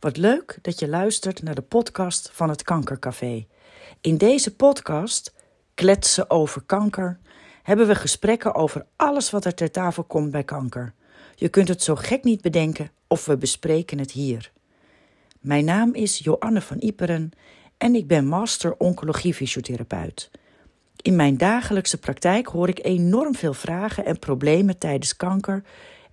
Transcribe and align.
Wat 0.00 0.16
leuk 0.16 0.58
dat 0.62 0.78
je 0.78 0.88
luistert 0.88 1.42
naar 1.42 1.54
de 1.54 1.62
podcast 1.62 2.30
van 2.32 2.48
het 2.48 2.62
Kankercafé. 2.62 3.46
In 4.00 4.16
deze 4.16 4.54
podcast, 4.54 5.34
Kletsen 5.74 6.30
over 6.30 6.62
kanker, 6.62 7.18
hebben 7.62 7.86
we 7.86 7.94
gesprekken 7.94 8.54
over 8.54 8.86
alles 8.96 9.30
wat 9.30 9.44
er 9.44 9.54
ter 9.54 9.70
tafel 9.70 10.04
komt 10.04 10.30
bij 10.30 10.44
kanker. 10.44 10.94
Je 11.34 11.48
kunt 11.48 11.68
het 11.68 11.82
zo 11.82 11.94
gek 11.94 12.24
niet 12.24 12.40
bedenken 12.40 12.90
of 13.06 13.24
we 13.26 13.36
bespreken 13.36 13.98
het 13.98 14.10
hier. 14.10 14.52
Mijn 15.40 15.64
naam 15.64 15.94
is 15.94 16.18
Joanne 16.18 16.60
van 16.60 16.80
Iperen 16.80 17.30
en 17.78 17.94
ik 17.94 18.06
ben 18.06 18.26
master 18.26 18.76
oncologie-fysiotherapeut. 18.76 20.30
In 20.96 21.16
mijn 21.16 21.36
dagelijkse 21.36 21.98
praktijk 21.98 22.46
hoor 22.46 22.68
ik 22.68 22.84
enorm 22.84 23.34
veel 23.34 23.54
vragen 23.54 24.04
en 24.04 24.18
problemen 24.18 24.78
tijdens 24.78 25.16
kanker 25.16 25.62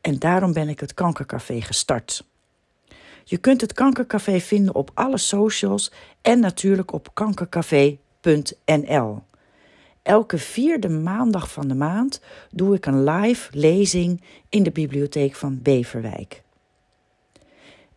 en 0.01 0.19
daarom 0.19 0.53
ben 0.53 0.69
ik 0.69 0.79
het 0.79 0.93
Kankercafé 0.93 1.61
gestart. 1.61 2.23
Je 3.27 3.37
kunt 3.37 3.61
het 3.61 3.73
Kankercafé 3.73 4.39
vinden 4.39 4.75
op 4.75 4.91
alle 4.93 5.17
socials 5.17 5.91
en 6.21 6.39
natuurlijk 6.39 6.93
op 6.93 7.09
kankercafé.nl. 7.13 9.21
Elke 10.01 10.37
vierde 10.37 10.89
maandag 10.89 11.51
van 11.51 11.67
de 11.67 11.75
maand 11.75 12.21
doe 12.51 12.75
ik 12.75 12.85
een 12.85 13.03
live 13.03 13.57
lezing 13.57 14.21
in 14.49 14.63
de 14.63 14.71
bibliotheek 14.71 15.35
van 15.35 15.59
Beverwijk. 15.61 16.43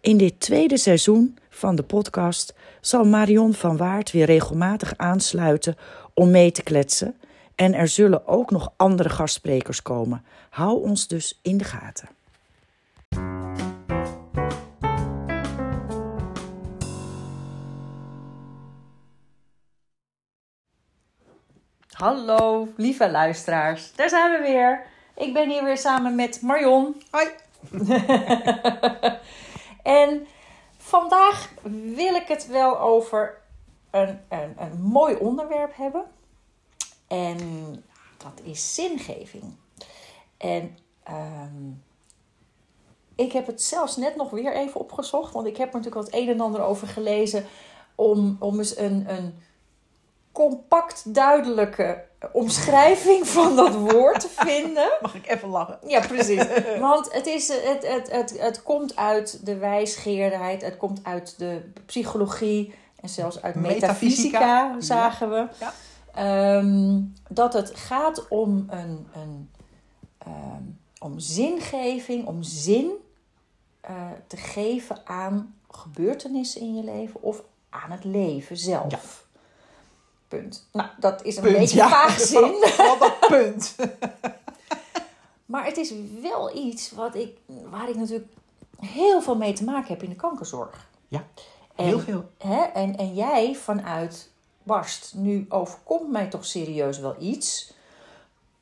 In 0.00 0.16
dit 0.16 0.40
tweede 0.40 0.76
seizoen 0.76 1.38
van 1.50 1.74
de 1.74 1.82
podcast 1.82 2.54
zal 2.80 3.04
Marion 3.04 3.54
van 3.54 3.76
Waard 3.76 4.10
weer 4.10 4.26
regelmatig 4.26 4.96
aansluiten 4.96 5.76
om 6.14 6.30
mee 6.30 6.52
te 6.52 6.62
kletsen. 6.62 7.14
En 7.54 7.74
er 7.74 7.88
zullen 7.88 8.26
ook 8.26 8.50
nog 8.50 8.72
andere 8.76 9.08
gastsprekers 9.08 9.82
komen. 9.82 10.24
Hou 10.50 10.82
ons 10.82 11.08
dus 11.08 11.38
in 11.42 11.56
de 11.56 11.64
gaten. 11.64 12.17
Hallo, 21.98 22.68
lieve 22.76 23.10
luisteraars. 23.10 23.92
Daar 23.94 24.08
zijn 24.08 24.32
we 24.32 24.46
weer. 24.46 24.86
Ik 25.16 25.32
ben 25.32 25.48
hier 25.48 25.64
weer 25.64 25.78
samen 25.78 26.14
met 26.14 26.42
Marion. 26.42 27.02
Hoi. 27.10 27.28
en 29.82 30.26
vandaag 30.76 31.52
wil 31.94 32.14
ik 32.14 32.28
het 32.28 32.46
wel 32.46 32.80
over 32.80 33.40
een, 33.90 34.20
een, 34.28 34.54
een 34.58 34.82
mooi 34.82 35.16
onderwerp 35.16 35.76
hebben. 35.76 36.04
En 37.06 37.38
dat 38.16 38.40
is 38.42 38.74
zingeving. 38.74 39.56
En 40.36 40.78
ehm, 41.02 41.70
ik 43.14 43.32
heb 43.32 43.46
het 43.46 43.62
zelfs 43.62 43.96
net 43.96 44.16
nog 44.16 44.30
weer 44.30 44.52
even 44.52 44.80
opgezocht, 44.80 45.32
want 45.32 45.46
ik 45.46 45.56
heb 45.56 45.68
er 45.68 45.78
natuurlijk 45.78 46.06
wat 46.10 46.20
een 46.20 46.28
en 46.28 46.40
ander 46.40 46.62
over 46.62 46.88
gelezen. 46.88 47.46
Om, 47.94 48.36
om 48.40 48.58
eens 48.58 48.76
een, 48.76 49.04
een 49.08 49.42
compact 50.38 51.14
duidelijke 51.14 52.04
omschrijving 52.32 53.28
van 53.28 53.56
dat 53.56 53.74
woord 53.74 54.20
te 54.20 54.28
vinden. 54.36 54.88
Mag 55.00 55.14
ik 55.14 55.28
even 55.28 55.48
lachen? 55.48 55.78
Ja, 55.86 56.00
precies. 56.06 56.46
Want 56.78 57.12
het, 57.12 57.26
is, 57.26 57.48
het, 57.48 57.86
het, 57.86 58.10
het, 58.10 58.40
het 58.40 58.62
komt 58.62 58.96
uit 58.96 59.46
de 59.46 59.56
wijsgeerderheid, 59.56 60.62
het 60.62 60.76
komt 60.76 61.00
uit 61.02 61.38
de 61.38 61.70
psychologie 61.86 62.74
en 63.00 63.08
zelfs 63.08 63.42
uit 63.42 63.54
metafysica, 63.54 64.38
metafysica 64.38 64.80
zagen 64.80 65.30
we. 65.30 65.46
Ja. 65.60 65.72
Ehm, 66.14 67.00
dat 67.28 67.52
het 67.52 67.76
gaat 67.76 68.28
om, 68.28 68.66
een, 68.70 69.06
een, 69.14 69.50
ehm, 70.18 70.62
om 70.98 71.18
zingeving, 71.18 72.26
om 72.26 72.42
zin 72.42 72.90
uh, 73.90 73.96
te 74.26 74.36
geven 74.36 75.00
aan 75.04 75.54
gebeurtenissen 75.70 76.60
in 76.60 76.74
je 76.74 76.84
leven 76.84 77.22
of 77.22 77.42
aan 77.70 77.90
het 77.90 78.04
leven 78.04 78.56
zelf. 78.56 78.90
Ja. 78.90 79.26
Punt. 80.28 80.68
Nou, 80.72 80.88
dat 80.98 81.22
is 81.22 81.36
een 81.36 81.42
punt, 81.42 81.56
beetje 81.56 81.76
ja. 81.76 81.88
vaag 81.88 82.20
zin. 82.20 82.40
Wat 82.98 83.02
een 83.20 83.28
punt. 83.28 83.76
maar 85.52 85.64
het 85.64 85.76
is 85.76 85.92
wel 86.20 86.56
iets 86.56 86.90
wat 86.90 87.14
ik, 87.14 87.36
waar 87.70 87.88
ik 87.88 87.96
natuurlijk 87.96 88.30
heel 88.80 89.22
veel 89.22 89.36
mee 89.36 89.52
te 89.52 89.64
maken 89.64 89.88
heb 89.88 90.02
in 90.02 90.08
de 90.08 90.16
kankerzorg. 90.16 90.88
Ja, 91.08 91.26
heel 91.74 91.98
veel. 91.98 92.24
Hè, 92.38 92.60
en, 92.60 92.96
en 92.96 93.14
jij 93.14 93.54
vanuit 93.54 94.30
barst, 94.62 95.14
nu 95.14 95.46
overkomt 95.48 96.10
mij 96.10 96.28
toch 96.28 96.44
serieus 96.44 96.98
wel 96.98 97.16
iets. 97.18 97.72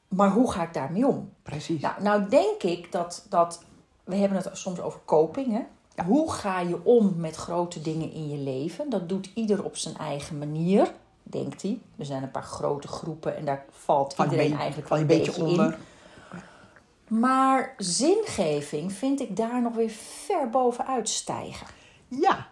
Maar 0.08 0.30
hoe 0.30 0.52
ga 0.52 0.62
ik 0.62 0.74
daarmee 0.74 1.06
om? 1.06 1.32
Precies. 1.42 1.80
Nou, 1.80 2.02
nou 2.02 2.28
denk 2.28 2.62
ik 2.62 2.92
dat, 2.92 3.26
dat 3.28 3.62
we 4.04 4.16
hebben 4.16 4.38
het 4.38 4.50
soms 4.52 4.80
over 4.80 5.00
coping. 5.04 5.52
Hè? 5.52 6.02
Hoe 6.04 6.32
ga 6.32 6.60
je 6.60 6.84
om 6.84 7.14
met 7.16 7.36
grote 7.36 7.80
dingen 7.80 8.12
in 8.12 8.28
je 8.28 8.38
leven? 8.38 8.90
Dat 8.90 9.08
doet 9.08 9.30
ieder 9.34 9.64
op 9.64 9.76
zijn 9.76 9.96
eigen 9.96 10.38
manier 10.38 10.92
denkt 11.30 11.62
hij. 11.62 11.80
Er 11.98 12.04
zijn 12.04 12.22
een 12.22 12.30
paar 12.30 12.42
grote 12.42 12.88
groepen 12.88 13.36
en 13.36 13.44
daar 13.44 13.64
valt 13.70 14.16
iedereen 14.18 14.58
eigenlijk 14.58 14.88
wel 14.88 14.98
een 14.98 15.06
beetje, 15.06 15.44
onder. 15.44 15.72
in. 15.72 15.78
Maar 17.08 17.74
zingeving 17.76 18.92
vind 18.92 19.20
ik 19.20 19.36
daar 19.36 19.62
nog 19.62 19.74
weer 19.74 19.90
ver 19.90 20.50
bovenuit 20.50 21.08
stijgen. 21.08 21.66
Ja, 22.08 22.48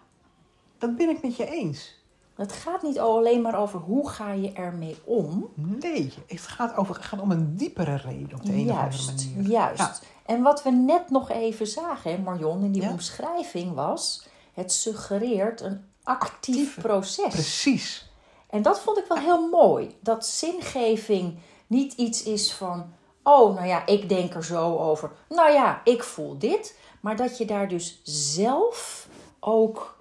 dat 0.77 0.95
ben 0.95 1.09
ik 1.09 1.21
met 1.21 1.35
je 1.35 1.45
eens. 1.45 2.03
Het 2.35 2.51
gaat 2.51 2.81
niet 2.81 2.99
alleen 2.99 3.41
maar 3.41 3.59
over 3.59 3.79
hoe 3.79 4.09
ga 4.09 4.31
je 4.31 4.51
ermee 4.51 4.97
om. 5.03 5.49
Nee, 5.55 6.13
het 6.27 6.41
gaat, 6.41 6.77
over, 6.77 6.95
het 6.95 7.05
gaat 7.05 7.21
om 7.21 7.31
een 7.31 7.55
diepere 7.55 7.95
reden 7.95 8.37
op 8.37 8.45
de 8.45 8.53
een 8.53 8.69
of 8.69 8.77
andere 8.77 9.03
manier. 9.05 9.49
Juist. 9.51 10.03
En 10.25 10.41
wat 10.41 10.63
we 10.63 10.71
net 10.71 11.09
nog 11.09 11.29
even 11.29 11.67
zagen, 11.67 12.23
Marion, 12.23 12.63
in 12.63 12.71
die 12.71 12.89
omschrijving 12.89 13.73
was... 13.73 14.27
het 14.53 14.71
suggereert 14.71 15.61
een 15.61 15.81
actief 16.03 16.81
proces. 16.81 17.33
Precies. 17.33 18.09
En 18.49 18.61
dat 18.61 18.79
vond 18.79 18.97
ik 18.97 19.05
wel 19.07 19.17
heel 19.17 19.49
mooi. 19.49 19.95
Dat 19.99 20.25
zingeving 20.25 21.37
niet 21.67 21.93
iets 21.93 22.23
is 22.23 22.53
van, 22.53 22.93
oh, 23.23 23.55
nou 23.55 23.67
ja, 23.67 23.85
ik 23.85 24.09
denk 24.09 24.33
er 24.33 24.45
zo 24.45 24.77
over. 24.77 25.11
Nou 25.29 25.51
ja, 25.51 25.81
ik 25.83 26.03
voel 26.03 26.37
dit. 26.37 26.77
Maar 26.99 27.15
dat 27.15 27.37
je 27.37 27.45
daar 27.45 27.67
dus 27.67 27.99
zelf 28.03 29.07
ook 29.39 29.99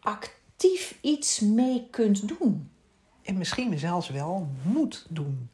actief 0.00 0.98
iets 1.00 1.40
mee 1.40 1.86
kunt 1.90 2.28
doen. 2.28 2.70
En 3.22 3.38
misschien 3.38 3.78
zelfs 3.78 4.08
wel 4.08 4.46
moet 4.62 5.06
doen. 5.08 5.48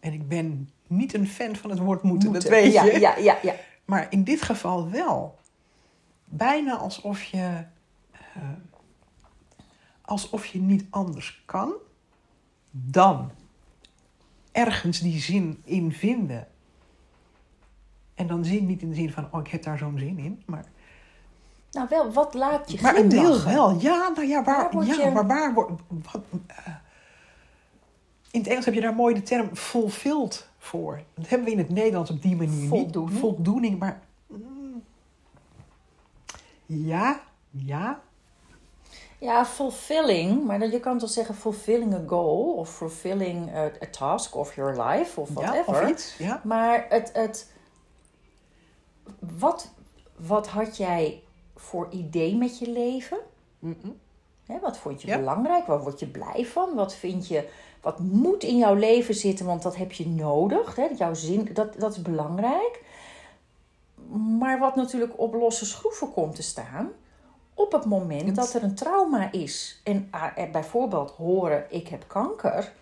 En 0.00 0.12
ik 0.12 0.28
ben 0.28 0.70
niet 0.86 1.14
een 1.14 1.28
fan 1.28 1.56
van 1.56 1.70
het 1.70 1.78
woord 1.78 2.02
moeten, 2.02 2.30
moeten. 2.30 2.50
dat 2.50 2.60
weet 2.60 2.72
je. 2.72 2.82
Ja, 2.82 2.84
ja, 2.84 3.16
ja, 3.16 3.38
ja. 3.42 3.54
Maar 3.84 4.06
in 4.10 4.24
dit 4.24 4.42
geval 4.42 4.90
wel. 4.90 5.38
Bijna 6.24 6.76
alsof 6.76 7.22
je 7.22 7.64
uh, 8.36 8.42
alsof 10.06 10.46
je 10.46 10.58
niet 10.58 10.86
anders 10.90 11.42
kan 11.44 11.72
dan 12.70 13.30
ergens 14.52 15.00
die 15.00 15.20
zin 15.20 15.62
in 15.64 15.92
vinden. 15.92 16.48
En 18.14 18.26
dan 18.26 18.44
zin 18.44 18.66
niet 18.66 18.82
in 18.82 18.88
de 18.88 18.94
zin 18.94 19.12
van, 19.12 19.28
oh, 19.30 19.40
ik 19.40 19.48
heb 19.48 19.62
daar 19.62 19.78
zo'n 19.78 19.98
zin 19.98 20.18
in, 20.18 20.42
maar... 20.46 20.64
Nou 21.70 21.88
wel, 21.90 22.12
wat 22.12 22.34
laat 22.34 22.70
je 22.70 22.80
Maar 22.80 22.96
een 22.96 23.08
deel 23.08 23.44
wel, 23.44 23.80
ja, 23.80 24.08
nou 24.14 24.26
ja, 24.26 24.44
waar, 24.44 24.72
waar 24.72 24.86
ja, 24.86 25.04
je... 25.04 25.10
maar 25.10 25.26
waar 25.26 25.54
wordt... 25.54 25.82
Wat, 25.88 26.22
uh, 26.50 26.74
in 28.30 28.42
het 28.42 28.50
Engels 28.50 28.64
heb 28.64 28.74
je 28.74 28.80
daar 28.80 28.94
mooi 28.94 29.14
de 29.14 29.22
term 29.22 29.56
fulfilled 29.56 30.48
voor. 30.58 31.02
Dat 31.14 31.28
hebben 31.28 31.46
we 31.46 31.52
in 31.52 31.58
het 31.58 31.70
Nederlands 31.70 32.10
op 32.10 32.22
die 32.22 32.36
manier 32.36 32.68
voldoening. 32.68 33.10
niet. 33.10 33.20
Voldoening. 33.20 33.78
Maar 33.78 34.00
mm, 34.26 34.82
ja, 36.66 37.20
ja, 37.50 38.00
ja, 39.18 39.46
fulfilling, 39.46 40.44
maar 40.44 40.66
je 40.66 40.80
kan 40.80 40.98
toch 40.98 41.10
zeggen 41.10 41.34
fulfilling 41.34 41.94
a 41.94 42.02
goal 42.06 42.52
of 42.52 42.74
fulfilling 42.76 43.54
a, 43.54 43.64
a 43.64 43.86
task 43.90 44.34
of 44.34 44.54
your 44.54 44.82
life 44.82 45.20
of 45.20 45.28
whatever. 45.28 45.74
Ja, 45.74 45.82
of 45.82 45.90
iets, 45.90 46.16
ja. 46.18 46.40
Maar 46.44 46.86
het, 46.88 47.10
het, 47.12 47.52
wat, 49.38 49.70
wat 50.16 50.46
had 50.48 50.76
jij 50.76 51.22
voor 51.56 51.88
idee 51.90 52.36
met 52.36 52.58
je 52.58 52.70
leven? 52.70 53.18
Mm 53.58 53.98
wat 54.60 54.78
vond 54.78 55.02
je 55.02 55.16
belangrijk? 55.16 55.66
Waar 55.66 55.82
word 55.82 56.00
je 56.00 56.06
blij 56.06 56.46
van? 56.46 56.74
Wat 56.74 56.94
vind 56.94 57.28
je, 57.28 57.48
wat 57.80 57.98
moet 57.98 58.42
in 58.42 58.56
jouw 58.56 58.74
leven 58.74 59.14
zitten? 59.14 59.46
Want 59.46 59.62
dat 59.62 59.76
heb 59.76 59.92
je 59.92 60.08
nodig. 60.08 60.76
Hè? 60.76 60.86
Jouw 60.96 61.14
zin, 61.14 61.48
dat, 61.52 61.80
dat 61.80 61.92
is 61.92 62.02
belangrijk. 62.02 62.82
Maar 64.38 64.58
wat 64.58 64.76
natuurlijk 64.76 65.12
op 65.16 65.34
losse 65.34 65.66
schroeven 65.66 66.12
komt 66.12 66.34
te 66.34 66.42
staan 66.42 66.92
op 67.56 67.72
het 67.72 67.84
moment 67.84 68.36
dat 68.36 68.54
er 68.54 68.62
een 68.62 68.74
trauma 68.74 69.32
is. 69.32 69.80
En 69.84 70.10
uh, 70.14 70.50
bijvoorbeeld 70.52 71.10
horen, 71.10 71.66
ik 71.68 71.88
heb 71.88 72.04
kanker, 72.06 72.72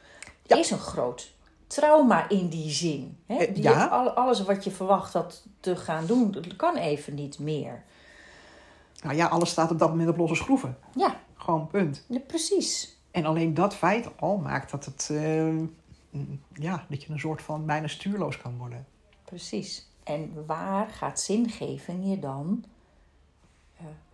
is 0.47 0.71
een 0.71 0.79
groot 0.79 1.33
trauma 1.67 2.29
in 2.29 2.49
die 2.49 2.71
zin. 2.71 3.19
Hè? 3.27 3.37
Eh, 3.37 3.57
ja. 3.57 3.87
alles 4.15 4.43
wat 4.43 4.65
je 4.65 4.71
verwacht 4.71 5.13
dat 5.13 5.47
te 5.61 5.77
gaan 5.77 6.07
doen, 6.07 6.31
dat 6.31 6.57
kan 6.57 6.77
even 6.77 7.15
niet 7.15 7.39
meer. 7.39 7.83
Nou 9.03 9.17
ja, 9.17 9.27
alles 9.27 9.51
staat 9.51 9.71
op 9.71 9.79
dat 9.79 9.89
moment 9.89 10.09
op 10.09 10.17
losse 10.17 10.35
schroeven. 10.35 10.79
Ja. 10.95 11.21
Gewoon 11.37 11.67
punt. 11.67 12.05
Ja, 12.09 12.19
precies. 12.19 12.97
En 13.11 13.25
alleen 13.25 13.55
dat 13.55 13.75
feit 13.75 14.09
al 14.19 14.37
maakt 14.37 14.71
dat 14.71 14.85
het, 14.85 15.09
uh, 15.13 15.61
ja, 16.53 16.87
dat 16.89 17.03
je 17.03 17.13
een 17.13 17.19
soort 17.19 17.43
van 17.43 17.67
bijna 17.67 17.87
stuurloos 17.87 18.39
kan 18.39 18.59
worden. 18.59 18.87
Precies. 19.25 19.89
En 20.05 20.45
waar 20.47 20.89
gaat 20.89 21.21
zingeving 21.21 22.09
je 22.11 22.19
dan 22.19 22.65
eh, 22.65 22.74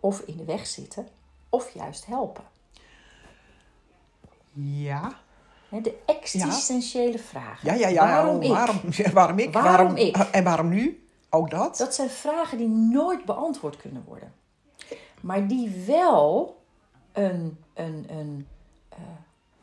of 0.01 0.21
in 0.21 0.37
de 0.37 0.45
weg 0.45 0.67
zitten, 0.67 1.09
of 1.49 1.71
juist 1.71 2.07
helpen. 2.07 2.45
Ja. 4.53 5.13
De 5.69 5.99
existentiële 6.07 7.19
vragen. 7.19 7.69
Ja, 7.69 7.75
ja, 7.75 7.89
ja. 7.99 8.07
Waarom 8.07 8.43
ik? 8.43 8.51
Waarom, 8.51 8.81
waarom 9.13 9.39
ik? 9.39 9.53
Waarom 9.53 9.97
ik? 9.97 10.17
En 10.17 10.45
waarom 10.45 10.69
nu? 10.69 11.05
Ook 11.31 11.51
dat? 11.51 11.77
Dat 11.77 11.95
zijn 11.95 12.11
vragen 12.11 12.59
die 12.59 12.69
nooit 12.69 13.25
beantwoord 13.25 13.77
kunnen 13.77 14.05
worden. 14.07 14.33
Maar 15.21 15.47
die 15.47 15.85
wel 15.87 16.59
een, 17.13 17.59
een, 17.75 18.07
een 18.09 18.47
eh, 18.89 18.99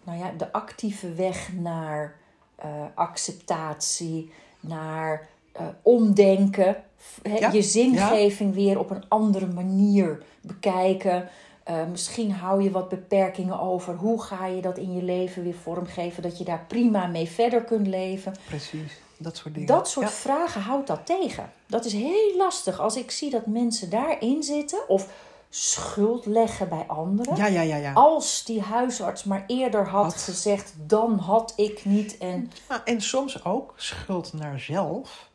nou 0.04 0.18
ja, 0.18 0.32
de 0.32 0.52
actieve 0.52 1.14
weg 1.14 1.54
naar 1.54 2.16
eh, 2.56 2.86
acceptatie, 2.94 4.32
naar 4.60 5.28
eh, 5.58 5.66
omdenken, 5.82 6.76
Ja, 7.24 7.52
je 7.52 7.62
zingeving 7.62 8.54
weer 8.54 8.80
op 8.80 8.90
een 8.90 9.04
andere 9.08 9.48
manier 9.48 10.24
bekijken. 10.42 11.30
Eh, 11.64 11.76
misschien 11.92 12.32
hou 12.32 12.64
je 12.64 12.72
wat 12.72 12.90
beperkingen 12.90 13.60
over. 13.60 13.96
Hoe 13.96 14.22
ga 14.22 14.46
je 14.46 14.62
dat 14.62 14.78
in 14.78 14.94
je 14.94 15.04
leven 15.04 15.44
weer 15.44 15.56
vormgeven? 15.64 16.24
Dat 16.24 16.38
je 16.38 16.44
daar 16.44 16.66
prima 16.68 17.08
mee 17.08 17.28
verder 17.30 17.64
kunt 17.64 17.88
leven. 17.88 18.34
Precies. 18.48 19.00
Dat 19.18 19.38
soort 19.38 19.54
dingen. 19.54 19.68
Dat 19.68 19.90
soort 19.90 20.06
Ja. 20.08 20.12
vragen 20.12 20.62
houdt 20.62 20.88
dat 20.88 21.06
tegen. 21.06 21.52
Dat 21.68 21.86
is 21.86 21.94
heel 21.94 22.34
lastig 22.38 22.80
als 22.80 22.96
ik 22.96 23.12
zie 23.12 23.30
dat 23.30 23.46
mensen 23.46 23.90
daarin 23.90 24.44
zitten 24.44 24.90
of 24.90 25.08
schuld 25.50 26.26
leggen 26.26 26.70
bij 26.70 26.84
anderen. 26.88 27.36
Ja, 27.36 27.46
ja, 27.48 27.62
ja, 27.62 27.76
ja. 27.76 27.94
Als 27.94 28.44
die 28.46 28.62
huisarts 28.62 29.24
maar 29.24 29.44
eerder 29.48 29.88
had, 29.88 30.04
Had. 30.04 30.16
gezegd, 30.22 30.74
dan 30.86 31.18
had 31.20 31.54
ik 31.56 31.86
niet. 31.86 32.18
En 32.18 32.52
Ja, 32.70 32.82
en 32.86 33.02
soms 33.02 33.46
ook 33.46 33.74
schuld 33.76 34.34
naar 34.34 34.60
zelf. 34.60 35.27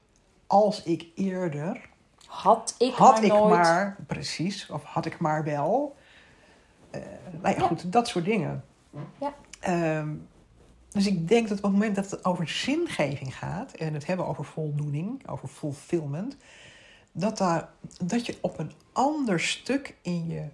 Als 0.53 0.83
ik 0.83 1.07
eerder 1.15 1.89
had 2.27 2.75
ik 2.79 2.95
had 2.95 3.15
maar 3.15 3.25
ik 3.25 3.33
nooit. 3.33 3.55
maar, 3.55 3.97
precies, 4.07 4.71
of 4.71 4.83
had 4.83 5.07
ik 5.07 5.19
maar 5.19 5.45
wel. 5.45 5.97
Eh, 6.91 7.01
nou 7.41 7.55
ja, 7.55 7.61
Ja. 7.61 7.67
goed, 7.67 7.93
dat 7.93 8.09
soort 8.09 8.25
dingen. 8.25 8.65
Ja. 9.21 9.35
Ehm, 9.61 10.15
dus 10.89 11.07
ik 11.07 11.29
denk 11.29 11.49
dat 11.49 11.57
op 11.59 11.65
het 11.65 11.73
moment 11.73 11.95
dat 11.95 12.11
het 12.11 12.25
over 12.25 12.49
zingeving 12.49 13.37
gaat 13.37 13.73
en 13.73 13.95
het 13.95 14.07
hebben 14.07 14.27
over 14.27 14.45
voldoening, 14.45 15.29
over 15.29 15.49
fulfillment, 15.49 16.37
dat, 17.13 17.39
daar, 17.39 17.69
dat 18.05 18.27
je 18.27 18.39
op 18.41 18.59
een 18.59 18.73
ander 18.93 19.41
stuk 19.41 19.97
in 20.03 20.29
je, 20.29 20.45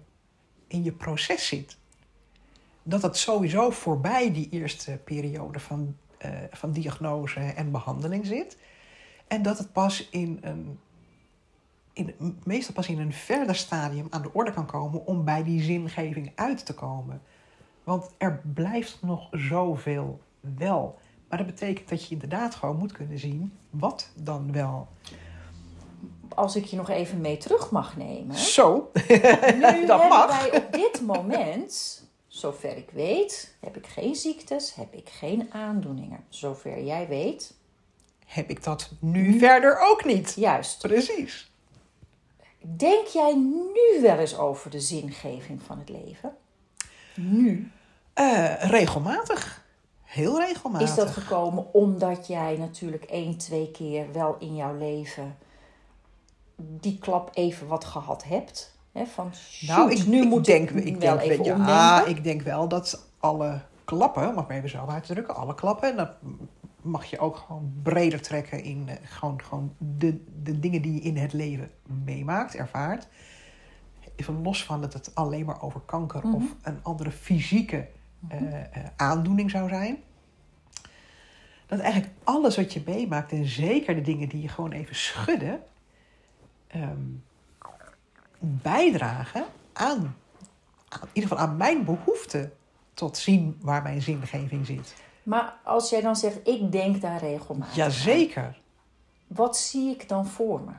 in 0.67 0.83
je 0.83 0.91
proces 0.91 1.47
zit. 1.47 1.77
Dat 2.83 3.01
dat 3.01 3.17
sowieso 3.17 3.69
voorbij 3.69 4.31
die 4.33 4.49
eerste 4.49 4.99
periode 5.03 5.59
van, 5.59 5.95
eh, 6.17 6.31
van 6.51 6.71
diagnose 6.71 7.39
en 7.39 7.71
behandeling 7.71 8.25
zit. 8.25 8.57
En 9.29 9.41
dat 9.41 9.57
het 9.57 9.71
pas 9.71 10.09
in 10.09 10.37
een, 10.41 10.79
in, 11.93 12.37
meestal 12.43 12.73
pas 12.73 12.87
in 12.87 12.99
een 12.99 13.13
verder 13.13 13.55
stadium 13.55 14.07
aan 14.09 14.21
de 14.21 14.33
orde 14.33 14.53
kan 14.53 14.65
komen 14.65 15.05
om 15.05 15.25
bij 15.25 15.43
die 15.43 15.61
zingeving 15.61 16.31
uit 16.35 16.65
te 16.65 16.73
komen. 16.73 17.21
Want 17.83 18.11
er 18.17 18.41
blijft 18.53 18.97
nog 19.01 19.27
zoveel 19.31 20.19
wel. 20.57 20.99
Maar 21.29 21.37
dat 21.37 21.47
betekent 21.47 21.89
dat 21.89 22.05
je 22.05 22.13
inderdaad 22.13 22.55
gewoon 22.55 22.77
moet 22.77 22.91
kunnen 22.91 23.19
zien 23.19 23.53
wat 23.69 24.11
dan 24.15 24.51
wel. 24.51 24.87
Als 26.35 26.55
ik 26.55 26.65
je 26.65 26.75
nog 26.75 26.89
even 26.89 27.21
mee 27.21 27.37
terug 27.37 27.71
mag 27.71 27.97
nemen. 27.97 28.35
Zo, 28.35 28.91
Nu 28.93 29.19
dat 29.85 29.99
hebben 29.99 30.07
mag. 30.09 30.41
wij 30.41 30.57
op 30.57 30.71
dit 30.71 31.01
moment, 31.01 32.03
zover 32.27 32.77
ik 32.77 32.89
weet, 32.91 33.57
heb 33.59 33.77
ik 33.77 33.87
geen 33.87 34.15
ziektes, 34.15 34.75
heb 34.75 34.93
ik 34.93 35.09
geen 35.09 35.47
aandoeningen. 35.53 36.23
Zover 36.29 36.83
jij 36.83 37.07
weet, 37.07 37.57
Heb 38.29 38.49
ik 38.49 38.63
dat 38.63 38.91
nu 38.99 39.39
verder 39.39 39.79
ook 39.79 40.05
niet? 40.05 40.33
juist. 40.35 40.81
Precies. 40.81 41.51
Denk 42.61 43.07
jij 43.07 43.35
nu 43.35 44.01
wel 44.01 44.17
eens 44.17 44.37
over 44.37 44.69
de 44.69 44.79
zingeving 44.79 45.61
van 45.61 45.79
het 45.79 45.89
leven? 45.89 46.35
Nu. 47.15 47.71
Eh, 48.13 48.63
regelmatig. 48.63 49.63
Heel 50.03 50.39
regelmatig. 50.39 50.89
Is 50.89 50.95
dat 50.95 51.09
gekomen 51.09 51.73
omdat 51.73 52.27
jij 52.27 52.57
natuurlijk 52.57 53.03
één, 53.03 53.37
twee 53.37 53.71
keer 53.71 54.11
wel 54.13 54.35
in 54.39 54.55
jouw 54.55 54.77
leven 54.77 55.37
die 56.55 56.97
klap 56.99 57.29
even 57.33 57.67
wat 57.67 57.85
gehad 57.85 58.23
hebt? 58.23 58.77
Hè, 58.91 59.05
van, 59.05 59.31
shoot, 59.35 59.77
Nou, 59.77 59.91
ik, 59.91 60.05
nu 60.05 60.21
ik 60.21 60.27
moet 60.27 60.45
denk, 60.45 60.69
ik, 60.69 60.85
ik 60.85 60.97
wel 60.97 61.17
denk, 61.17 61.31
even 61.31 61.43
ja, 61.45 61.55
omdenken. 61.55 62.15
ik 62.17 62.23
denk 62.23 62.41
wel 62.41 62.67
dat 62.67 63.07
alle 63.19 63.61
klappen, 63.85 64.33
mag 64.33 64.43
ik 64.43 64.47
maar 64.49 64.57
even 64.57 64.69
zo 64.69 64.85
uitdrukken, 64.87 65.35
alle 65.35 65.55
klappen, 65.55 65.95
dat 65.95 66.09
mag 66.81 67.05
je 67.05 67.19
ook 67.19 67.35
gewoon 67.35 67.73
breder 67.83 68.21
trekken 68.21 68.63
in 68.63 68.89
eh, 68.89 68.95
gewoon, 69.03 69.41
gewoon 69.43 69.75
de, 69.77 70.23
de 70.43 70.59
dingen 70.59 70.81
die 70.81 70.93
je 70.93 70.99
in 71.01 71.17
het 71.17 71.33
leven 71.33 71.71
meemaakt, 72.05 72.55
ervaart. 72.55 73.07
Even 74.15 74.41
los 74.41 74.63
van 74.65 74.81
dat 74.81 74.93
het 74.93 75.15
alleen 75.15 75.45
maar 75.45 75.61
over 75.61 75.79
kanker 75.79 76.25
Mhm. 76.27 76.35
of 76.35 76.55
een 76.61 76.83
andere 76.83 77.11
fysieke 77.11 77.87
eh, 78.27 78.59
eh, 78.59 78.65
aandoening 78.95 79.49
zou 79.51 79.69
zijn. 79.69 79.97
Dat 81.65 81.79
eigenlijk 81.79 82.13
alles 82.23 82.55
wat 82.55 82.73
je 82.73 82.81
meemaakt, 82.85 83.31
en 83.31 83.45
zeker 83.45 83.95
de 83.95 84.01
dingen 84.01 84.29
die 84.29 84.41
je 84.41 84.47
gewoon 84.47 84.71
even 84.71 84.95
schudden, 84.95 85.59
ehm, 86.67 87.01
bijdragen 88.39 89.45
aan, 89.73 90.15
aan, 90.89 91.01
in 91.01 91.09
ieder 91.13 91.29
geval 91.29 91.45
aan 91.47 91.57
mijn 91.57 91.85
behoefte 91.85 92.51
tot 92.93 93.17
zien 93.17 93.57
waar 93.61 93.81
mijn 93.81 94.01
zingeving 94.01 94.65
zit. 94.65 94.95
Maar 95.29 95.53
als 95.63 95.89
jij 95.89 96.01
dan 96.01 96.15
zegt, 96.15 96.47
ik 96.47 96.71
denk 96.71 97.01
daar 97.01 97.19
regelmatig 97.19 97.69
aan. 97.71 97.75
Jazeker. 97.75 98.59
Wat 99.27 99.57
zie 99.57 99.89
ik 99.89 100.09
dan 100.09 100.27
voor 100.27 100.61
me? 100.61 100.71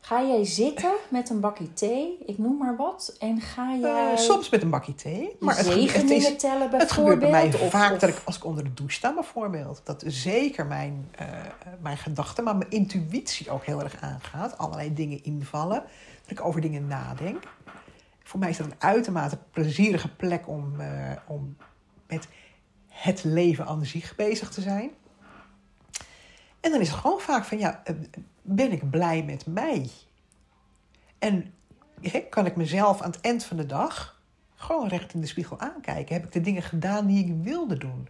Ga 0.00 0.22
jij 0.22 0.44
zitten 0.44 0.92
met 1.08 1.30
een 1.30 1.40
bakje 1.40 1.72
thee, 1.72 2.18
ik 2.26 2.38
noem 2.38 2.56
maar 2.56 2.76
wat, 2.76 3.16
en 3.18 3.40
ga 3.40 3.74
jij 3.76 4.10
Eh, 4.12 4.16
soms 4.18 4.48
met 4.48 4.62
een 4.62 4.70
bakje 4.70 4.94
thee. 4.94 5.36
Maar 5.40 5.56
het, 5.56 5.66
het, 5.92 6.10
is, 6.10 6.36
tellen 6.36 6.70
het 6.70 6.92
gebeurt 6.92 7.18
bij 7.18 7.30
mij 7.30 7.40
bijvoorbeeld? 7.42 7.74
Of- 7.74 7.80
vaak 7.80 7.92
of- 7.92 7.98
dat 7.98 8.08
ik, 8.08 8.22
als 8.24 8.36
ik 8.36 8.44
onder 8.44 8.64
de 8.64 8.74
douche 8.74 8.94
sta 8.96 9.14
bijvoorbeeld, 9.14 9.80
dat 9.84 10.04
zeker 10.06 10.66
mijn, 10.66 11.08
eh, 11.10 11.26
mijn 11.80 11.96
gedachten, 11.96 12.44
maar 12.44 12.56
mijn 12.56 12.70
intuïtie 12.70 13.50
ook 13.50 13.64
heel 13.64 13.82
erg 13.82 13.96
aangaat. 14.00 14.58
Allerlei 14.58 14.94
dingen 14.94 15.24
invallen. 15.24 15.82
Dat 16.22 16.30
ik 16.30 16.44
over 16.44 16.60
dingen 16.60 16.86
nadenk. 16.86 17.42
Voor 18.22 18.40
mij 18.40 18.50
is 18.50 18.56
dat 18.56 18.66
een 18.66 18.74
uitermate 18.78 19.38
plezierige 19.50 20.08
plek 20.08 20.48
om, 20.48 20.80
eh, 20.80 21.12
om 21.26 21.56
met 22.08 22.28
het 22.92 23.24
leven 23.24 23.66
aan 23.66 23.84
zich 23.84 24.14
bezig 24.16 24.50
te 24.50 24.60
zijn. 24.60 24.90
En 26.60 26.70
dan 26.70 26.80
is 26.80 26.88
het 26.88 26.98
gewoon 26.98 27.20
vaak 27.20 27.44
van, 27.44 27.58
ja, 27.58 27.80
eh, 27.84 27.94
ben 28.42 28.72
ik 28.72 28.90
blij 28.90 29.24
met 29.24 29.46
mij? 29.46 29.90
En 31.18 31.54
kan 32.30 32.46
ik 32.46 32.56
mezelf 32.56 33.00
aan 33.00 33.10
het 33.10 33.20
eind 33.20 33.44
van 33.44 33.56
de 33.56 33.66
dag 33.66 34.20
gewoon 34.54 34.88
recht 34.88 35.14
in 35.14 35.20
de 35.20 35.26
spiegel 35.26 35.60
aankijken? 35.60 36.14
Heb 36.14 36.24
ik 36.24 36.32
de 36.32 36.40
dingen 36.40 36.62
gedaan 36.62 37.06
die 37.06 37.24
ik 37.24 37.42
wilde 37.42 37.78
doen? 37.78 38.08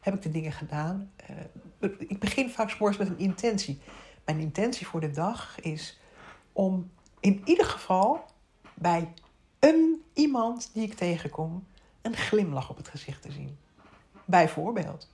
Heb 0.00 0.14
ik 0.14 0.22
de 0.22 0.30
dingen 0.30 0.52
gedaan? 0.52 1.12
eh, 1.16 1.90
ik 1.98 2.18
begin 2.18 2.50
vaak 2.50 2.70
's 2.70 2.78
morgens 2.78 2.98
met 2.98 3.08
een 3.08 3.18
intentie. 3.18 3.80
Mijn 4.24 4.38
intentie 4.38 4.86
voor 4.86 5.00
de 5.00 5.10
dag 5.10 5.60
is 5.60 6.00
om 6.52 6.90
in 7.20 7.42
ieder 7.44 7.66
geval 7.66 8.24
bij 8.74 9.12
een 9.58 10.02
iemand 10.12 10.70
die 10.72 10.82
ik 10.82 10.94
tegenkom 10.94 11.66
een 12.02 12.16
glimlach 12.16 12.70
op 12.70 12.76
het 12.76 12.88
gezicht 12.88 13.22
te 13.22 13.32
zien. 13.32 13.58
Bijvoorbeeld. 14.32 15.08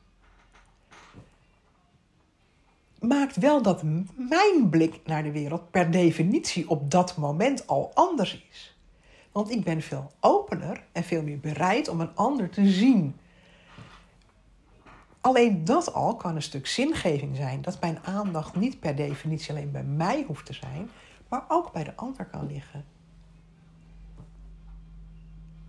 Maakt 3.00 3.36
wel 3.36 3.62
dat 3.62 3.82
mijn 4.16 4.68
blik 4.70 5.00
naar 5.04 5.22
de 5.22 5.32
wereld 5.32 5.70
per 5.70 5.90
definitie 5.90 6.70
op 6.70 6.90
dat 6.90 7.16
moment 7.16 7.66
al 7.66 7.90
anders 7.94 8.46
is. 8.50 8.76
Want 9.32 9.50
ik 9.50 9.64
ben 9.64 9.82
veel 9.82 10.10
opener 10.20 10.84
en 10.92 11.04
veel 11.04 11.22
meer 11.22 11.40
bereid 11.40 11.88
om 11.88 12.00
een 12.00 12.14
ander 12.14 12.50
te 12.50 12.68
zien. 12.68 13.16
Alleen 15.20 15.64
dat 15.64 15.92
al 15.92 16.16
kan 16.16 16.36
een 16.36 16.42
stuk 16.42 16.66
zingeving 16.66 17.36
zijn. 17.36 17.62
Dat 17.62 17.80
mijn 17.80 17.98
aandacht 18.04 18.56
niet 18.56 18.80
per 18.80 18.96
definitie 18.96 19.50
alleen 19.50 19.70
bij 19.70 19.84
mij 19.84 20.24
hoeft 20.26 20.46
te 20.46 20.52
zijn, 20.52 20.90
maar 21.28 21.44
ook 21.48 21.72
bij 21.72 21.84
de 21.84 21.96
ander 21.96 22.24
kan 22.24 22.46
liggen. 22.46 22.84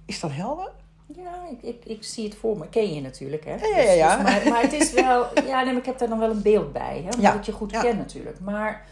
Is 0.05 0.19
dat 0.19 0.31
helder? 0.31 0.71
Ja, 1.15 1.47
ik, 1.51 1.61
ik, 1.61 1.85
ik 1.85 2.03
zie 2.03 2.25
het 2.25 2.35
voor 2.35 2.57
me. 2.57 2.69
Ken 2.69 2.93
je 2.93 3.01
natuurlijk, 3.01 3.45
hè? 3.45 3.55
Ja, 3.55 3.77
ja, 3.77 3.91
ja. 3.91 4.15
Dus- 4.15 4.23
maar, 4.23 4.49
maar 4.49 4.61
het 4.61 4.73
is 4.73 4.91
wel... 4.91 5.25
Ja, 5.47 5.63
nee, 5.63 5.75
ik 5.75 5.85
heb 5.85 5.97
daar 5.97 6.09
dan 6.09 6.19
wel 6.19 6.29
een 6.29 6.41
beeld 6.41 6.73
bij, 6.73 6.95
hè? 6.97 7.03
Omdat 7.03 7.21
Ja, 7.21 7.39
je 7.43 7.51
goed 7.51 7.71
ja. 7.71 7.81
ken 7.81 7.97
natuurlijk. 7.97 8.39
Maar 8.39 8.85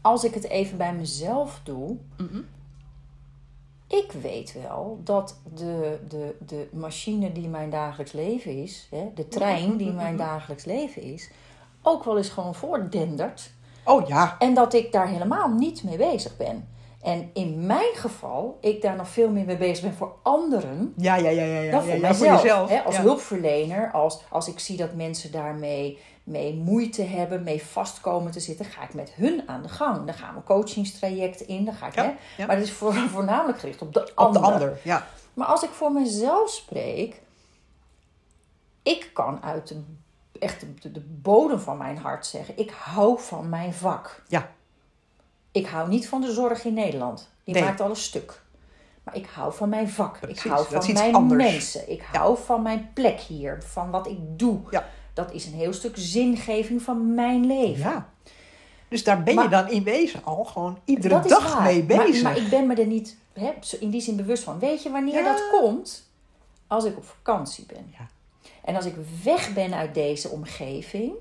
als 0.00 0.24
ik 0.24 0.34
het 0.34 0.44
even 0.48 0.78
bij 0.78 0.94
mezelf 0.94 1.60
doe... 1.62 1.96
Ik 3.86 4.12
weet 4.12 4.52
wel 4.62 5.00
dat 5.04 5.38
de, 5.54 5.98
de, 6.08 6.36
de 6.46 6.68
machine 6.72 7.32
die 7.32 7.48
mijn 7.48 7.70
dagelijks 7.70 8.12
leven 8.12 8.62
is... 8.62 8.86
Hè, 8.90 9.10
de 9.14 9.28
trein 9.28 9.76
die 9.76 9.92
mijn 9.92 10.16
dagelijks 10.16 10.64
leven 10.64 11.02
is... 11.02 11.30
ook 11.82 12.04
wel 12.04 12.16
eens 12.16 12.28
gewoon 12.28 12.54
voordendert. 12.54 13.52
Oh 13.84 14.08
ja, 14.08 14.36
En 14.38 14.54
dat 14.54 14.74
ik 14.74 14.92
daar 14.92 15.08
helemaal 15.08 15.48
niet 15.48 15.82
mee 15.84 15.96
bezig 15.96 16.36
ben. 16.36 16.68
En 17.02 17.30
in 17.32 17.66
mijn 17.66 17.94
geval, 17.94 18.58
ik 18.60 18.82
daar 18.82 18.96
nog 18.96 19.08
veel 19.08 19.30
meer 19.30 19.44
mee 19.44 19.56
bezig 19.56 19.84
ben 19.84 19.94
voor 19.94 20.16
anderen 20.22 20.94
ja, 20.96 21.16
ja, 21.16 21.28
ja, 21.28 21.44
ja. 21.44 21.60
ja, 21.60 21.70
dan 21.70 21.82
voor 21.82 21.94
ja, 21.94 22.00
mijzelf. 22.00 22.42
jezelf. 22.42 22.68
hè, 22.68 22.80
als 22.82 22.96
hulpverlener, 22.96 23.90
als, 23.92 24.22
als 24.28 24.48
ik 24.48 24.58
zie 24.58 24.76
dat 24.76 24.94
mensen 24.94 25.32
daarmee 25.32 25.98
mee 26.24 26.54
moeite 26.54 27.02
hebben, 27.02 27.42
mee 27.42 27.62
vastkomen 27.62 28.32
te 28.32 28.40
zitten, 28.40 28.64
ga 28.64 28.82
ik 28.82 28.94
met 28.94 29.12
hun 29.14 29.42
aan 29.46 29.62
de 29.62 29.68
gang. 29.68 30.06
Dan 30.06 30.14
gaan 30.14 30.34
we 30.34 30.42
coachingstrajecten 30.42 31.48
in, 31.48 31.64
dan 31.64 31.74
ga 31.74 31.86
ik, 31.86 31.94
hè? 31.94 32.12
Maar 32.46 32.56
het 32.56 32.64
is 32.64 32.72
voor, 32.72 32.92
voornamelijk 33.14 33.58
gericht 33.58 33.82
op 33.82 33.92
de 33.92 34.00
Op 34.00 34.12
ander. 34.14 34.42
de 34.42 34.48
ander, 34.48 34.78
ja. 34.82 35.06
Maar 35.34 35.46
als 35.46 35.62
ik 35.62 35.70
voor 35.70 35.92
mezelf 35.92 36.50
spreek, 36.50 37.20
ik 38.82 39.10
kan 39.12 39.42
uit 39.42 39.68
de, 39.68 39.82
echt 40.38 40.60
de, 40.80 40.92
de 40.92 41.00
bodem 41.00 41.58
van 41.60 41.76
mijn 41.76 41.98
hart 41.98 42.26
zeggen, 42.26 42.58
ik 42.58 42.70
hou 42.70 43.20
van 43.20 43.48
mijn 43.48 43.72
vak. 43.72 44.22
Ja, 44.28 44.50
Ik 45.52 45.66
hou 45.66 45.88
niet 45.88 46.08
van 46.08 46.20
de 46.20 46.32
zorg 46.32 46.64
in 46.64 46.74
Nederland. 46.74 47.28
Die 47.44 47.54
Nee. 47.54 47.62
maakt 47.64 47.80
alles 47.80 48.04
stuk. 48.04 48.42
Maar 49.02 49.16
ik 49.16 49.26
hou 49.34 49.54
van 49.54 49.68
mijn 49.68 49.88
vak. 49.88 50.16
Ik 50.16 50.38
hou 50.38 50.66
van 50.70 50.92
mijn 50.92 51.14
anders. 51.14 51.42
mensen. 51.52 51.90
Ik 51.90 52.02
hou 52.12 52.38
van 52.44 52.62
mijn 52.62 52.90
plek 52.94 53.20
hier. 53.20 53.62
Van 53.66 53.90
wat 53.90 54.06
ik 54.06 54.18
doe. 54.20 54.58
ja, 54.70 54.88
Dat 55.14 55.32
is 55.32 55.46
een 55.46 55.52
heel 55.54 55.72
stuk 55.72 55.92
zingeving 55.96 56.82
van 56.82 57.14
mijn 57.14 57.46
leven. 57.46 57.90
ja. 57.90 58.08
Dus 58.88 59.04
daar 59.04 59.22
ben 59.22 59.34
je 59.34 59.40
Maar- 59.40 59.50
dan 59.50 59.68
in 59.70 59.82
wezen 59.82 60.24
al 60.24 60.44
gewoon 60.44 60.78
iedere 60.84 61.20
dag 61.28 61.54
waar. 61.54 61.62
mee 61.62 61.84
Maar- 61.84 62.04
bezig. 62.06 62.22
Maar, 62.22 62.36
ik 62.36 62.48
ben 62.48 62.66
me 62.66 62.74
er 62.74 62.86
niet 62.86 63.16
hè, 63.32 63.50
in 63.80 63.90
die 63.90 64.00
zin 64.00 64.16
bewust 64.16 64.42
van. 64.42 64.58
Weet 64.58 64.82
je 64.82 64.90
wanneer 64.90 65.14
Ja. 65.14 65.32
dat 65.32 65.42
komt? 65.50 66.10
Als 66.66 66.84
ik 66.84 66.96
op 66.96 67.04
vakantie 67.04 67.66
ben. 67.66 67.92
Ja. 67.98 68.06
En 68.64 68.76
als 68.76 68.84
ik 68.84 68.94
weg 69.24 69.52
ben 69.54 69.74
uit 69.74 69.94
deze 69.94 70.28
omgeving. 70.28 71.12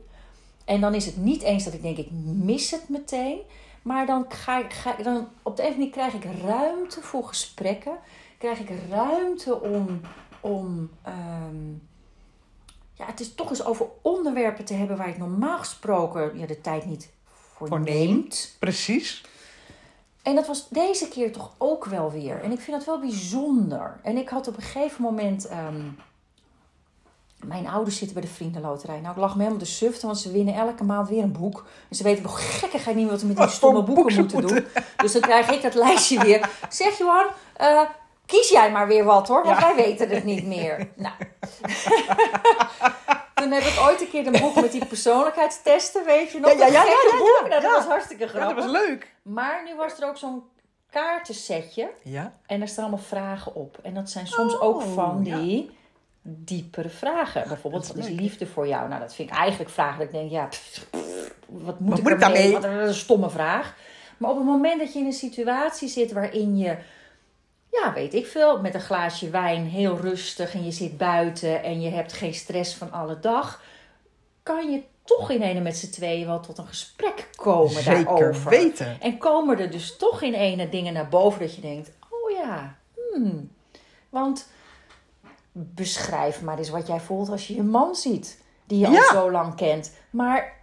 En 0.66 0.82
dan 0.82 0.94
is 0.94 1.06
het 1.06 1.18
niet 1.18 1.42
eens 1.42 1.64
dat 1.64 1.74
ik 1.74 1.82
denk, 1.82 1.98
ik 1.98 2.08
mis 2.36 2.72
het 2.72 2.90
meteen. 2.90 3.40
Maar 3.82 4.06
dan 4.06 4.26
ga 4.30 4.58
ik, 4.60 4.74
ga, 4.74 4.94
dan, 5.04 5.28
op 5.44 5.56
de 5.56 5.62
een 5.64 5.68
of 5.70 5.74
andere 5.74 5.78
manier 5.78 5.90
krijg 5.90 6.14
ik 6.14 6.42
ruimte 6.44 7.02
voor 7.02 7.28
gesprekken. 7.28 7.98
Krijg 8.38 8.60
ik 8.60 8.70
ruimte 8.90 9.62
om, 9.62 10.02
om 10.40 10.90
ehm, 11.02 11.70
ja, 12.94 13.06
het 13.06 13.20
is 13.20 13.36
toch 13.36 13.50
eens 13.50 13.66
over 13.66 13.86
onderwerpen 14.02 14.66
te 14.66 14.74
hebben 14.74 14.98
waar 14.98 15.10
ik 15.10 15.18
normaal 15.18 15.58
gesproken 15.58 16.38
ja, 16.40 16.46
de 16.46 16.62
tijd 16.62 16.86
niet 16.86 17.12
voor, 17.24 17.68
Voor 17.68 17.80
neemt. 17.82 18.10
neemt. 18.10 18.56
Precies. 18.60 19.26
En 20.22 20.36
dat 20.36 20.48
was 20.48 20.70
deze 20.70 21.08
keer 21.08 21.32
toch 21.32 21.52
ook 21.58 21.86
wel 21.86 22.12
weer. 22.12 22.42
En 22.44 22.52
ik 22.52 22.60
vind 22.60 22.78
dat 22.78 22.86
wel 22.86 23.00
bijzonder. 23.00 24.00
En 24.04 24.18
ik 24.18 24.30
had 24.30 24.48
op 24.48 24.56
een 24.58 24.64
gegeven 24.64 25.02
moment. 25.02 25.48
ehm, 25.48 25.82
mijn 27.46 27.68
ouders 27.68 27.98
zitten 27.98 28.14
bij 28.20 28.26
de 28.28 28.34
Vriendenloterij. 28.34 29.00
Nou, 29.00 29.12
ik 29.14 29.20
lag 29.22 29.32
me 29.32 29.38
helemaal 29.38 29.60
de 29.64 29.66
sufte, 29.70 30.06
want 30.06 30.20
ze 30.20 30.32
winnen 30.32 30.54
elke 30.54 30.84
maand 30.84 31.10
weer 31.10 31.24
een 31.24 31.32
boek. 31.32 31.66
En 31.90 31.96
ze 31.96 32.04
weten 32.04 32.24
nog 32.24 32.60
gekkigheid 32.60 32.96
niet 32.96 33.10
wat 33.10 33.20
ze 33.20 33.26
met 33.26 33.38
die 33.38 33.48
stomme 33.48 33.84
boeken 33.84 34.16
moeten 34.16 34.42
doen. 34.48 34.66
Dus 34.98 35.12
dan 35.12 35.22
krijg 35.22 35.50
ik 35.52 35.62
dat 35.62 35.74
lijstje 35.74 36.20
weer. 36.24 36.50
Zeg 36.70 36.98
Johan, 36.98 37.26
eh, 37.58 37.82
kies 38.26 38.50
jij 38.50 38.72
maar 38.72 38.88
weer 38.88 39.04
wat 39.04 39.28
hoor, 39.28 39.44
want 39.44 39.60
Ja. 39.60 39.66
wij 39.66 39.86
weten 39.86 40.10
het 40.10 40.24
niet 40.24 40.46
meer. 40.46 40.88
Nou. 40.96 41.14
Toen 43.34 43.52
heb 43.52 43.64
ik 43.64 43.80
ooit 43.88 44.02
een 44.02 44.10
keer 44.10 44.26
een 44.28 44.42
boek 44.42 44.56
met 44.56 44.72
die 44.72 44.86
persoonlijkheidstesten, 44.86 46.06
weet 46.06 46.32
je 46.32 46.40
nog? 46.40 46.52
Ja, 46.52 46.58
ja, 46.58 46.66
ja, 46.66 46.84
ja, 46.84 47.18
boek. 47.18 47.46
Nou, 47.50 47.62
dat 47.62 47.72
was 47.76 47.86
hartstikke 47.86 48.28
grappig. 48.28 48.56
dat 48.56 48.64
was 48.72 48.82
leuk. 48.82 49.12
Maar 49.22 49.62
nu 49.66 49.76
was 49.76 50.00
er 50.00 50.08
ook 50.08 50.18
zo'n 50.18 50.44
kaartensetje. 50.90 51.90
Ja. 52.04 52.34
En 52.46 52.60
daar 52.60 52.68
staan 52.68 52.84
allemaal 52.86 53.06
vragen 53.06 53.56
op. 53.56 53.78
En 53.84 53.94
dat 53.94 54.10
zijn 54.10 54.28
soms 54.28 54.54
Oh, 54.58 54.64
ook 54.64 54.82
van 54.82 55.22
ja. 55.24 55.38
die 55.38 55.78
diepere 56.22 56.90
vragen. 56.90 57.48
Bijvoorbeeld, 57.48 57.88
Dat 57.88 57.96
wat 57.96 58.06
is 58.06 58.12
is 58.12 58.20
liefde 58.20 58.48
voor 58.48 58.68
jou? 58.68 58.88
Nou, 58.90 59.02
dat 59.02 59.16
vind 59.16 59.30
ik 59.30 59.36
eigenlijk 59.36 59.70
vragen 59.70 59.98
dat 59.98 60.08
ik 60.08 60.14
denk, 60.14 60.32
ja, 60.32 60.46
pff, 60.46 60.88
pff, 60.90 61.34
wat 61.48 61.80
moet 61.80 61.90
Wat 61.90 61.98
ik 61.98 62.04
moet 62.04 62.12
ik 62.14 62.22
ermee? 62.22 62.52
daarmee? 62.52 62.78
Wat 62.80 62.88
een 62.88 62.94
stomme 62.94 63.30
vraag. 63.30 63.76
Maar 64.18 64.30
op 64.30 64.38
het 64.38 64.46
moment 64.46 64.80
dat 64.80 64.94
je 64.94 65.00
in 65.00 65.06
een 65.06 65.14
situatie 65.14 65.88
zit 65.88 66.12
waarin 66.12 66.58
je, 66.58 66.78
ja, 67.72 67.94
weet 67.94 68.14
ik 68.14 68.28
veel, 68.28 68.62
met 68.62 68.74
een 68.74 68.82
glaasje 68.82 69.30
wijn 69.30 69.66
heel 69.66 69.98
rustig 69.98 70.54
en 70.54 70.66
je 70.66 70.72
zit 70.72 70.98
buiten 70.98 71.64
en 71.64 71.82
je 71.82 71.90
hebt 71.90 72.14
geen 72.14 72.34
stress 72.34 72.76
van 72.76 72.92
alle 72.92 73.20
dag, 73.20 73.62
kan 74.44 74.72
je 74.72 74.82
toch 75.04 75.30
in 75.32 75.42
ene 75.42 75.60
met 75.60 75.78
z'n 75.78 75.90
tweeën 75.90 76.26
wel 76.28 76.40
tot 76.40 76.58
een 76.58 76.68
gesprek 76.68 77.30
komen 77.36 77.70
Zeker 77.84 78.04
daarover. 78.04 78.50
weten. 78.50 78.98
En 79.02 79.18
komen 79.18 79.60
er 79.60 79.72
dus 79.72 79.98
toch 79.98 80.22
in 80.22 80.34
ene 80.34 80.70
dingen 80.70 80.94
naar 80.94 81.10
boven 81.10 81.40
dat 81.40 81.56
je 81.56 81.62
denkt: 81.62 81.92
oh 82.10 82.32
ja, 82.32 82.76
hmm. 83.12 83.52
Want 84.10 84.48
beschrijf 85.52 86.42
maar 86.42 86.58
eens 86.58 86.70
wat 86.70 86.88
jij 86.88 87.00
voelt 87.00 87.30
als 87.30 87.48
je 87.48 87.56
je 87.56 87.64
man 87.64 87.96
ziet, 87.96 88.42
die 88.66 88.80
je 88.80 88.90
Ja. 88.90 88.98
al 89.08 89.14
zo 89.14 89.32
lang 89.32 89.56
kent. 89.56 89.92
Maar 90.10 90.54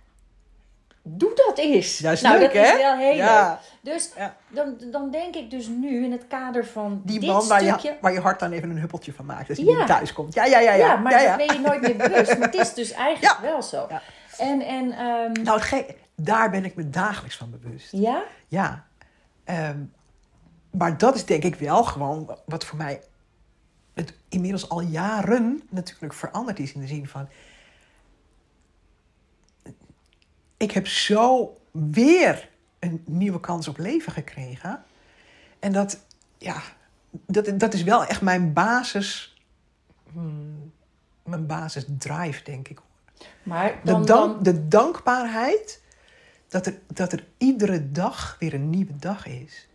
doe 1.02 1.32
dat 1.34 1.58
eens. 1.58 1.98
Ja, 1.98 2.10
is 2.10 2.20
nou, 2.20 2.38
leuk, 2.38 2.54
dat 2.54 2.64
is 2.64 2.76
wel 2.76 2.96
heel 2.96 3.14
Ja. 3.14 3.48
leuk. 3.82 3.94
Dus 3.94 4.10
Ja. 4.16 4.36
dan, 4.48 4.74
dan 4.90 5.10
denk 5.10 5.34
ik 5.34 5.50
dus 5.50 5.66
nu 5.66 6.04
in 6.04 6.12
het 6.12 6.26
kader 6.28 6.66
van 6.66 7.00
Die 7.04 7.20
dit 7.20 7.28
man 7.28 7.46
waar 7.48 7.60
stukje. 7.60 7.88
je, 7.88 7.96
waar 8.00 8.12
je 8.12 8.20
hart 8.20 8.40
dan 8.40 8.52
even 8.52 8.70
een 8.70 8.78
huppeltje 8.78 9.12
van 9.12 9.24
maakt. 9.26 9.48
Als 9.48 9.58
je 9.58 9.64
Ja. 9.64 9.84
thuis 9.84 10.12
komt. 10.12 10.34
Ja, 10.34 10.44
ja, 10.44 10.58
ja. 10.58 10.72
Ja, 10.72 10.86
ja, 10.86 10.96
maar 10.96 11.26
dat 11.26 11.36
ben 11.46 11.54
je 11.54 11.60
nooit 11.60 11.80
meer 11.80 11.96
bewust. 12.08 12.38
Maar 12.38 12.46
het 12.50 12.54
is 12.60 12.74
dus 12.74 12.90
eigenlijk 12.92 13.38
wel 13.40 13.62
zo. 13.62 13.86
Ja. 13.88 14.02
En, 14.38 14.60
en 14.60 14.92
ehm, 14.92 15.32
Nou, 15.42 15.60
gek, 15.60 15.94
daar 16.16 16.50
ben 16.50 16.64
ik 16.64 16.74
me 16.74 16.90
dagelijks 16.90 17.36
van 17.36 17.50
bewust. 17.50 17.88
ja, 17.92 18.22
Ja. 18.48 18.84
Ehm, 19.44 19.78
maar 20.70 20.98
dat 20.98 21.14
is 21.14 21.24
denk 21.24 21.42
ik 21.42 21.54
wel 21.54 21.84
gewoon 21.84 22.36
wat 22.46 22.64
voor 22.64 22.78
mij 22.78 23.00
het 23.98 24.14
inmiddels 24.28 24.68
al 24.68 24.80
jaren 24.80 25.62
natuurlijk 25.68 26.14
veranderd 26.14 26.58
is. 26.58 26.72
In 26.72 26.80
de 26.80 26.86
zin 26.86 27.08
van... 27.08 27.28
Ik 30.56 30.70
heb 30.70 30.86
zo 30.86 31.56
weer 31.70 32.48
een 32.78 33.02
nieuwe 33.06 33.40
kans 33.40 33.68
op 33.68 33.78
leven 33.78 34.12
gekregen. 34.12 34.84
En 35.58 35.72
dat, 35.72 36.00
ja, 36.38 36.62
dat, 37.10 37.60
dat 37.60 37.74
is 37.74 37.82
wel 37.82 38.04
echt 38.04 38.20
mijn 38.20 38.52
basis... 38.52 39.42
hmm, 40.12 40.72
mijn 41.22 41.46
basis 41.46 41.86
drive, 41.98 42.44
denk 42.44 42.68
ik. 42.68 42.80
maar 43.42 43.80
De, 43.84 44.00
dan, 44.00 44.42
de 44.42 44.68
dankbaarheid 44.68 45.82
dat 46.48 46.66
er, 46.66 46.78
dat 46.86 47.12
er 47.12 47.26
iedere 47.36 47.90
dag 47.90 48.36
weer 48.38 48.54
een 48.54 48.70
nieuwe 48.70 48.96
dag 48.96 49.26
is. 49.26 49.68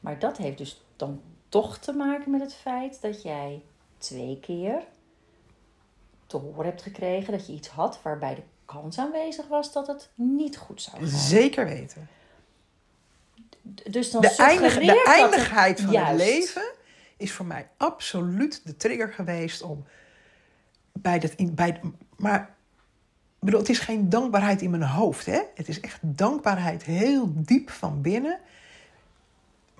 Maar 0.00 0.18
dat 0.18 0.36
heeft 0.36 0.58
dus 0.58 0.84
dan 0.96 1.20
toch 1.50 1.78
te 1.78 1.92
maken 1.92 2.30
met 2.30 2.40
het 2.40 2.54
feit 2.54 3.00
dat 3.00 3.22
jij 3.22 3.62
twee 3.98 4.38
keer 4.40 4.82
te 6.26 6.36
horen 6.36 6.64
hebt 6.64 6.82
gekregen 6.82 7.32
dat 7.32 7.46
je 7.46 7.52
iets 7.52 7.68
had 7.68 8.00
waarbij 8.02 8.34
de 8.34 8.42
kans 8.64 8.98
aanwezig 8.98 9.46
was 9.48 9.72
dat 9.72 9.86
het 9.86 10.10
niet 10.14 10.56
goed 10.56 10.82
zou 10.82 10.96
gaan. 10.96 11.06
Zeker 11.06 11.64
weten. 11.64 12.08
Dus 13.90 14.10
dan 14.10 14.20
De, 14.20 14.34
eindig, 14.36 14.78
de 14.78 14.84
het- 14.84 15.06
eindigheid 15.06 15.80
van 15.80 15.92
Juist. 15.92 16.10
het 16.10 16.20
leven 16.20 16.72
is 17.16 17.32
voor 17.32 17.46
mij 17.46 17.68
absoluut 17.76 18.60
de 18.64 18.76
trigger 18.76 19.12
geweest 19.12 19.62
om 19.62 19.84
bij 20.92 21.18
dat. 21.18 21.32
In, 21.32 21.54
bij, 21.54 21.80
maar 22.16 22.54
bedoel, 23.38 23.60
het 23.60 23.68
is 23.68 23.78
geen 23.78 24.08
dankbaarheid 24.08 24.62
in 24.62 24.70
mijn 24.70 24.82
hoofd. 24.82 25.26
Hè? 25.26 25.40
Het 25.54 25.68
is 25.68 25.80
echt 25.80 25.98
dankbaarheid 26.02 26.82
heel 26.82 27.32
diep 27.34 27.70
van 27.70 28.00
binnen. 28.02 28.38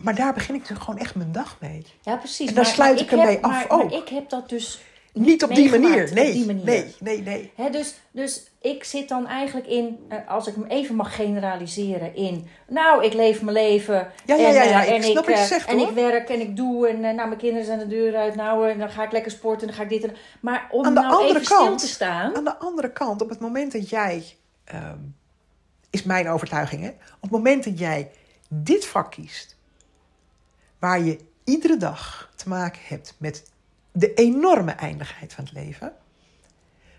Maar 0.00 0.14
daar 0.14 0.32
begin 0.34 0.54
ik 0.54 0.64
gewoon 0.66 0.98
echt 1.00 1.14
mijn 1.14 1.32
dag 1.32 1.56
mee. 1.60 1.86
Ja, 2.00 2.16
precies. 2.16 2.48
En 2.48 2.54
daar 2.54 2.64
maar- 2.64 2.72
sluit 2.72 2.94
maar 2.94 3.04
ik 3.04 3.10
ermee 3.10 3.38
af 3.44 3.50
maar, 3.50 3.66
ook. 3.80 3.90
Maar 3.90 3.98
ik 4.00 4.08
heb 4.08 4.28
dat 4.28 4.48
dus 4.48 4.80
Niet 5.12 5.44
op 5.44 5.54
die 5.54 5.70
manier. 5.70 6.10
Nee, 6.14 6.26
op 6.26 6.32
die 6.32 6.46
manier. 6.46 6.64
nee, 6.64 6.94
nee, 7.22 7.22
nee. 7.56 7.70
Dus, 7.70 7.94
dus 8.10 8.46
ik 8.60 8.84
zit 8.84 9.08
dan 9.08 9.26
eigenlijk 9.26 9.66
in, 9.66 9.98
eh, 10.08 10.18
als 10.28 10.46
ik 10.46 10.54
hem 10.54 10.64
even 10.64 10.94
mag 10.94 11.14
generaliseren, 11.14 12.14
in. 12.14 12.46
Nou, 12.68 13.04
ik 13.04 13.12
leef 13.12 13.42
mijn 13.42 13.56
leven. 13.56 14.12
Ja, 14.24 14.34
ja, 14.34 14.46
en, 14.48 14.54
ja, 14.54 14.62
ja, 14.62 14.82
eh, 14.84 14.88
ik 14.88 14.94
en 14.94 15.02
snap 15.02 15.26
wat 15.26 15.38
je 15.38 15.44
zegt, 15.44 15.68
En 15.68 15.78
hoor. 15.78 15.88
ik 15.88 15.94
werk 15.94 16.28
en 16.28 16.40
ik 16.40 16.56
doe. 16.56 16.88
En 16.88 16.94
eh, 17.04 17.14
nou, 17.14 17.28
mijn 17.28 17.36
kinderen 17.40 17.64
zijn 17.66 17.78
de 17.78 17.86
deur 17.86 18.16
uit. 18.16 18.34
Nou, 18.34 18.70
eh, 18.70 18.78
dan 18.78 18.90
ga 18.90 19.02
ik 19.04 19.12
lekker 19.12 19.30
sporten. 19.30 19.66
Dan 19.66 19.76
ga 19.76 19.82
ik 19.82 19.88
dit 19.88 20.04
en 20.04 20.16
Maar 20.40 20.68
om 20.70 20.84
Aan 20.84 20.94
de 20.94 21.00
nou 21.00 21.12
andere 21.12 21.30
even 21.32 21.44
stil 21.44 21.56
kant- 21.56 21.78
te 21.78 21.86
staan. 21.88 22.36
Aan 22.36 22.44
de 22.44 22.58
andere 22.58 22.92
kant, 22.92 23.22
op 23.22 23.28
het 23.28 23.40
moment 23.40 23.72
dat 23.72 23.88
jij, 23.88 24.24
ehm, 24.64 24.98
is 25.90 26.02
mijn 26.02 26.28
overtuiging, 26.28 26.82
hè? 26.82 26.88
op 26.88 27.20
het 27.20 27.30
moment 27.30 27.64
dat 27.64 27.78
jij 27.78 28.10
dit 28.48 28.86
vak 28.86 29.10
kiest, 29.10 29.56
waar 30.80 31.00
je 31.00 31.18
iedere 31.44 31.76
dag 31.76 32.32
te 32.36 32.48
maken 32.48 32.80
hebt 32.84 33.14
met 33.18 33.50
de 33.92 34.14
enorme 34.14 34.72
eindigheid 34.72 35.32
van 35.32 35.44
het 35.44 35.52
leven, 35.52 35.92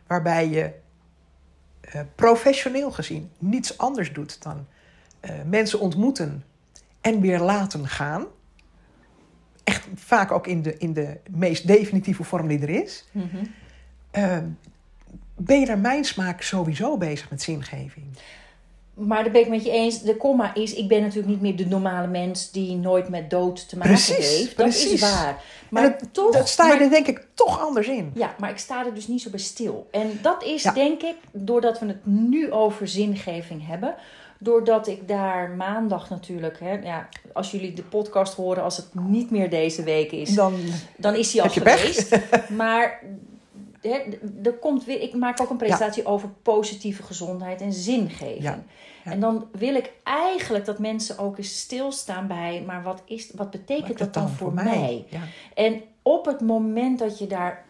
waarbij 0.07 0.49
je 0.49 0.73
eh, 1.81 2.01
professioneel 2.15 2.91
gezien 2.91 3.31
niets 3.37 3.77
anders 3.77 4.13
doet 4.13 4.43
dan 4.43 4.67
eh, 5.19 5.35
mensen 5.45 5.79
ontmoeten 5.79 6.43
en 7.01 7.21
weer 7.21 7.39
laten 7.39 7.87
gaan. 7.87 8.25
Echt 9.63 9.87
vaak 9.95 10.31
ook 10.31 10.47
in 10.47 10.61
de, 10.61 10.77
in 10.77 10.93
de 10.93 11.17
meest 11.29 11.67
definitieve 11.67 12.23
vorm 12.23 12.47
die 12.47 12.59
er 12.59 12.69
is. 12.69 13.05
Mhm. 13.11 13.45
Ehm, 14.11 14.47
ben 15.35 15.59
je 15.59 15.65
naar 15.65 15.79
mijn 15.79 16.05
smaak 16.05 16.41
sowieso 16.41 16.97
bezig 16.97 17.29
met 17.29 17.41
zingeving. 17.41 18.05
Maar 18.93 19.23
daar 19.23 19.31
ben 19.31 19.41
ik 19.41 19.49
met 19.49 19.63
je 19.65 19.71
eens. 19.71 20.01
De 20.01 20.17
komma 20.17 20.53
is, 20.55 20.73
ik 20.73 20.87
ben 20.87 21.01
natuurlijk 21.01 21.27
niet 21.27 21.41
meer 21.41 21.55
de 21.55 21.65
normale 21.65 22.07
mens 22.07 22.51
die 22.51 22.75
nooit 22.75 23.09
met 23.09 23.29
dood 23.29 23.69
te 23.69 23.77
maken 23.77 23.91
Precies, 23.93 24.37
heeft. 24.39 24.57
Dat 24.57 24.67
is 24.67 24.99
waar. 25.01 25.43
Maar 25.69 25.83
dat, 25.99 26.13
toch. 26.13 26.31
dat 26.33 26.49
sta 26.49 26.65
je 26.67 26.73
maar- 26.73 26.81
er 26.81 26.89
denk 26.89 27.07
ik 27.07 27.27
toch 27.33 27.59
anders 27.59 27.87
in. 27.87 28.11
Ja, 28.15 28.35
maar 28.39 28.49
ik 28.49 28.57
sta 28.57 28.85
er 28.85 28.93
dus 28.93 29.07
niet 29.07 29.21
zo 29.21 29.29
bij 29.29 29.39
stil. 29.39 29.87
En 29.91 30.19
dat 30.21 30.43
is 30.43 30.63
Ja. 30.63 30.71
denk 30.71 31.01
ik, 31.01 31.15
doordat 31.31 31.79
we 31.79 31.85
het 31.85 32.05
nu 32.05 32.51
over 32.51 32.87
zingeving 32.87 33.67
hebben. 33.67 33.95
Doordat 34.39 34.87
ik 34.87 35.07
daar 35.07 35.49
maandag 35.49 36.09
natuurlijk, 36.09 36.59
hè, 36.59 36.71
ja, 36.73 37.07
als 37.33 37.51
jullie 37.51 37.73
de 37.73 37.83
podcast 37.83 38.33
horen, 38.33 38.63
als 38.63 38.77
het 38.77 38.87
niet 38.93 39.31
meer 39.31 39.49
deze 39.49 39.83
week 39.83 40.11
is, 40.11 40.29
Dan, 40.35 40.53
dan 40.97 41.15
is 41.15 41.33
hij 41.33 41.41
al 41.41 41.49
pech? 41.63 41.79
geweest. 41.81 42.19
Maar 42.49 43.03
er 44.43 44.53
komt 44.59 44.85
weer, 44.85 45.01
ik 45.01 45.13
maak 45.13 45.41
ook 45.41 45.49
een 45.49 45.57
presentatie 45.57 46.05
over 46.05 46.29
positieve 46.41 47.03
gezondheid 47.03 47.61
en 47.61 47.73
zingeving. 47.73 48.41
Ja, 48.43 48.63
ja. 49.03 49.11
En 49.11 49.19
dan 49.19 49.47
wil 49.51 49.75
ik 49.75 49.91
eigenlijk 50.03 50.65
dat 50.65 50.79
mensen 50.79 51.17
ook 51.17 51.37
eens 51.37 51.59
stilstaan 51.59 52.27
bij, 52.27 52.63
maar 52.65 52.83
wat, 52.83 53.01
is, 53.05 53.31
wat 53.35 53.51
betekent 53.51 53.87
Wat 53.87 53.97
dat 53.97 54.13
dan 54.13 54.29
voor 54.29 54.53
mij? 54.53 55.05
Ja. 55.09 55.19
En 55.53 55.81
op 56.01 56.25
het 56.25 56.41
moment 56.41 56.99
dat 56.99 57.19
je 57.19 57.27
daar 57.27 57.65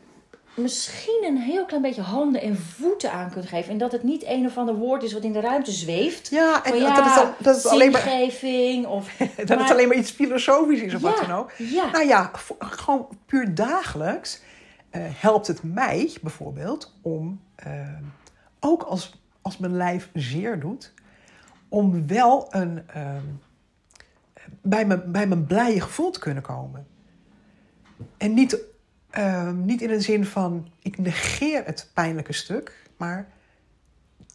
misschien 0.53 1.23
een 1.27 1.37
heel 1.37 1.65
klein 1.65 1.81
beetje 1.81 2.01
handen 2.01 2.41
en 2.41 2.57
voeten 2.57 3.11
aan 3.11 3.31
kunt 3.31 3.45
geven. 3.47 3.71
En 3.71 3.77
dat 3.77 3.91
het 3.91 4.03
niet 4.03 4.23
een 4.25 4.45
of 4.45 4.57
ander 4.57 4.75
woord 4.75 5.03
is 5.03 5.13
wat 5.13 5.23
in 5.23 5.31
de 5.33 5.39
ruimte 5.39 5.71
zweeft. 5.71 6.29
Ja, 6.29 6.63
en 6.63 6.71
Van 6.71 6.79
dat, 6.95 7.17
al- 7.17 7.33
dat 7.39 7.55
het 7.55 7.65
alleen 7.67 7.91
maar, 7.91 8.01
zingeving 8.01 8.85
of... 8.85 9.15
dat 9.17 9.47
maar- 9.47 9.57
het 9.59 9.71
alleen 9.71 9.87
maar 9.87 9.97
iets 9.97 10.11
filosofisch 10.11 10.81
is 10.81 10.95
of 10.95 11.01
wat 11.01 11.19
Ja, 11.19 11.27
dan 11.27 11.37
ook. 11.37 11.51
Ja, 11.57 11.91
Nou 11.91 12.07
ja, 12.07 12.31
gewoon 12.59 13.07
puur 13.25 13.55
dagelijks 13.55 14.41
helpt 14.99 15.47
het 15.47 15.63
mij 15.63 16.17
bijvoorbeeld 16.21 16.93
om, 17.01 17.41
eh, 17.55 17.87
ook 18.59 18.83
als, 18.83 19.21
als 19.41 19.57
mijn 19.57 19.75
lijf 19.75 20.09
zeer 20.13 20.59
doet, 20.59 20.93
om 21.69 22.07
wel 22.07 22.47
een, 22.49 22.87
ehm, 22.89 23.23
bij, 24.61 24.85
mijn, 24.85 25.11
bij 25.11 25.27
mijn 25.27 25.45
blije 25.45 25.81
gevoel 25.81 26.11
te 26.11 26.19
kunnen 26.19 26.43
komen. 26.43 26.87
En 28.17 28.33
niet, 28.33 28.57
ehm, 29.09 29.65
niet 29.65 29.81
in 29.81 29.87
de 29.87 30.01
zin 30.01 30.25
van, 30.25 30.71
ik 30.81 30.97
negeer 30.97 31.65
het 31.65 31.89
pijnlijke 31.93 32.33
stuk, 32.33 32.89
maar 32.97 33.27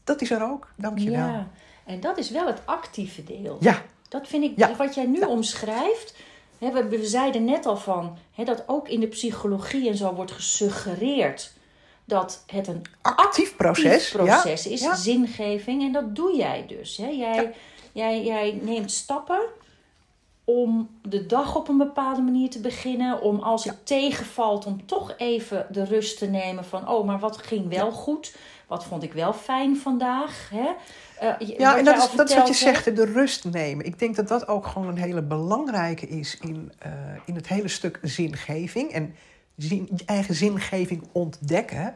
dat 0.04 0.20
is 0.22 0.30
er 0.30 0.42
ook, 0.42 0.72
dankjewel. 0.76 1.18
Ja, 1.26 1.32
ja. 1.32 1.48
En 1.84 2.00
dat 2.00 2.18
is 2.18 2.30
wel 2.30 2.46
het 2.46 2.60
actieve 2.64 3.25
deel. 3.25 3.56
ja, 3.60 3.82
Dat 4.08 4.28
vind 4.28 4.44
ik, 4.44 4.56
Ja. 4.58 4.76
wat 4.76 4.94
jij 4.94 5.06
nu 5.06 5.18
Ja. 5.18 5.28
omschrijft. 5.28 6.16
We, 6.58 7.00
zeiden 7.02 7.44
net 7.44 7.66
al 7.66 7.76
van 7.76 8.18
dat 8.44 8.64
ook 8.66 8.88
in 8.88 9.00
de 9.00 9.06
psychologie 9.06 9.88
en 9.88 9.96
zo 9.96 10.14
wordt 10.14 10.32
gesuggereerd 10.32 11.52
dat 12.04 12.42
het 12.46 12.68
een 12.68 12.82
actief 13.02 13.56
proces. 13.56 13.92
actief 13.92 14.12
proces 14.12 14.66
is, 14.66 14.80
ja. 14.80 14.94
zingeving. 14.94 15.82
En 15.82 15.92
dat 15.92 16.16
doe 16.16 16.36
jij 16.36 16.64
dus. 16.66 16.96
Hè? 16.96 17.08
Jij, 17.08 17.54
jij, 17.92 18.25
jij 18.25 18.58
neemt 18.62 18.90
stappen 18.90 19.40
om 20.44 20.90
de 21.02 21.26
dag 21.26 21.56
op 21.56 21.68
een 21.68 21.76
bepaalde 21.76 22.20
manier 22.20 22.50
te 22.50 22.60
beginnen. 22.60 23.20
Om 23.20 23.38
als 23.38 23.64
het 23.64 23.86
tegenvalt, 23.86 24.66
om 24.66 24.86
toch 24.86 25.14
even 25.16 25.66
de 25.70 25.84
rust 25.84 26.18
te 26.18 26.26
nemen 26.26 26.64
van... 26.64 26.88
oh, 26.88 27.06
maar 27.06 27.18
wat 27.18 27.36
ging 27.36 27.68
wel 27.68 27.90
goed? 27.90 28.36
Wat 28.66 28.85
vond 28.85 29.02
ik 29.02 29.12
wel 29.12 29.32
fijn 29.32 29.76
vandaag? 29.76 30.50
Hè? 30.50 30.70
Eh, 31.18 31.49
Ja, 31.58 31.78
en 31.78 31.85
dat 31.85 31.96
is, 31.96 32.11
al 32.11 32.16
dat 32.16 32.28
is 32.28 32.37
wat 32.37 32.49
je 32.49 32.54
zegt, 32.54 32.96
de 32.96 33.04
rust 33.04 33.44
nemen. 33.44 33.87
Ik 33.87 33.99
denk 33.99 34.16
dat 34.16 34.28
dat 34.28 34.49
ook 34.49 34.66
gewoon 34.66 34.88
een 34.88 34.99
hele 34.99 35.23
belangrijke 35.23 36.08
is 36.08 36.38
in, 36.40 36.73
eh, 36.78 36.90
in 37.25 37.35
het 37.35 37.49
hele 37.49 37.68
stuk 37.68 37.99
zingeving. 38.02 38.90
En 38.90 39.14
zin, 39.56 39.88
je 39.96 40.04
eigen 40.06 40.35
zingeving 40.35 41.02
ontdekken 41.12 41.94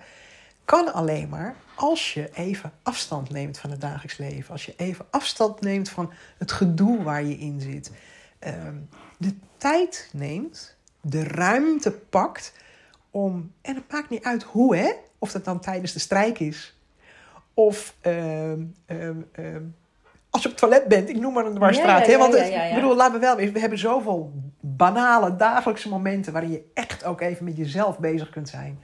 kan 0.64 0.92
alleen 0.92 1.28
maar 1.28 1.56
als 1.74 2.14
je 2.14 2.30
even 2.34 2.72
afstand 2.82 3.30
neemt 3.30 3.58
van 3.58 3.70
het 3.70 3.80
dagelijks 3.80 4.16
leven. 4.16 4.52
Als 4.52 4.66
je 4.66 4.74
even 4.76 5.06
afstand 5.10 5.60
neemt 5.60 5.88
van 5.88 6.12
het 6.38 6.52
gedoe 6.52 7.02
waar 7.02 7.22
je 7.22 7.38
in 7.38 7.60
zit. 7.60 7.90
Ehm, 8.38 8.74
de 9.18 9.34
tijd 9.56 10.08
neemt, 10.12 10.76
de 11.00 11.24
ruimte 11.24 11.90
pakt 11.92 12.52
om, 13.10 13.52
en 13.60 13.74
het 13.74 13.92
maakt 13.92 14.10
niet 14.10 14.24
uit 14.24 14.42
hoe 14.42 14.76
hè, 14.76 14.92
of 15.20 15.32
dat 15.32 15.44
dan 15.44 15.60
tijdens 15.60 15.92
de 15.92 15.98
strijk 15.98 16.38
is 16.38 16.74
of 17.54 17.94
ehm, 18.00 18.60
ehm, 18.86 19.16
ehm, 19.32 19.62
als 20.30 20.42
je 20.42 20.48
op 20.48 20.54
het 20.54 20.56
toilet 20.56 20.88
bent, 20.88 21.08
ik 21.08 21.20
noem 21.20 21.32
maar 21.32 21.46
een 21.46 21.54
dwarsstraat. 21.54 22.06
Ja, 22.06 22.12
ja, 22.12 22.18
hè, 22.18 22.18
want 22.18 22.34
ik 22.34 22.74
bedoel, 22.74 22.96
laten 22.96 23.14
we 23.14 23.20
wel 23.20 23.36
wezen, 23.36 23.52
we 23.52 23.60
hebben 23.60 23.78
zoveel 23.78 24.32
banale 24.60 25.36
dagelijkse 25.36 25.88
momenten 25.88 26.32
waarin 26.32 26.50
je 26.50 26.70
echt 26.74 27.04
ook 27.04 27.20
even 27.20 27.44
met 27.44 27.56
jezelf 27.56 27.98
bezig 27.98 28.30
kunt 28.30 28.48
zijn. 28.48 28.78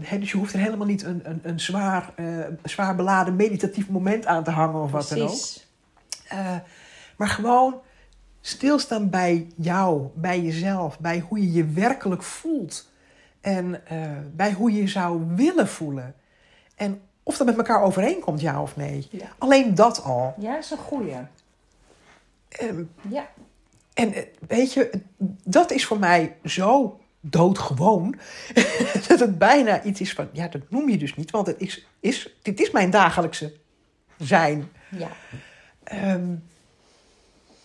Hè, 0.00 0.18
dus 0.18 0.30
je 0.30 0.36
hoeft 0.36 0.52
er 0.52 0.58
helemaal 0.58 0.86
niet 0.86 1.02
een, 1.02 1.20
een, 1.24 1.40
een 1.42 1.60
zwaar, 1.60 2.12
eh, 2.16 2.26
zwaar 2.62 2.94
beladen 2.94 3.36
meditatief 3.36 3.88
moment 3.88 4.26
aan 4.26 4.44
te 4.44 4.50
hangen 4.50 4.82
of 4.82 4.90
wat 4.90 5.08
dan 5.08 5.20
ook. 5.20 5.38
Eh, 6.28 6.56
maar 7.16 7.28
gewoon 7.28 7.80
stilstaan 8.40 9.10
bij 9.10 9.46
jou, 9.56 10.06
bij 10.14 10.40
jezelf, 10.40 10.98
bij 10.98 11.18
hoe 11.28 11.40
je 11.40 11.52
je 11.52 11.66
werkelijk 11.66 12.22
voelt. 12.22 12.92
En 13.44 13.86
eh, 13.86 13.98
bij 14.32 14.52
hoe 14.52 14.72
je 14.72 14.88
zou 14.88 15.22
willen 15.34 15.68
voelen. 15.68 16.14
En 16.74 17.00
of 17.22 17.36
dat 17.36 17.46
met 17.46 17.56
elkaar 17.56 17.82
overeenkomt, 17.82 18.40
ja 18.40 18.62
of 18.62 18.76
nee. 18.76 19.08
Ja. 19.10 19.26
Alleen 19.38 19.74
dat 19.74 20.02
al. 20.02 20.34
Ja, 20.38 20.58
is 20.58 20.70
een 20.70 20.78
goeie. 20.78 21.14
Ehm, 22.48 22.82
Ja. 23.08 23.28
en 23.94 24.12
eh, 24.14 24.22
weet 24.48 24.72
je, 24.72 24.90
dat 25.44 25.70
is 25.70 25.86
voor 25.86 25.98
mij 25.98 26.36
zo 26.44 27.00
doodgewoon. 27.20 28.16
dat 29.08 29.20
het 29.20 29.38
bijna 29.38 29.82
iets 29.82 30.00
is 30.00 30.12
van, 30.12 30.28
ja, 30.32 30.48
dat 30.48 30.60
noem 30.70 30.88
je 30.88 30.98
dus 30.98 31.14
niet. 31.14 31.30
Want 31.30 31.46
het 31.46 31.60
is, 31.60 31.86
is, 32.00 32.36
dit 32.42 32.60
is 32.60 32.70
mijn 32.70 32.90
dagelijkse 32.90 33.52
zijn. 34.18 34.68
ja. 34.90 35.08
Ehm, 35.84 36.34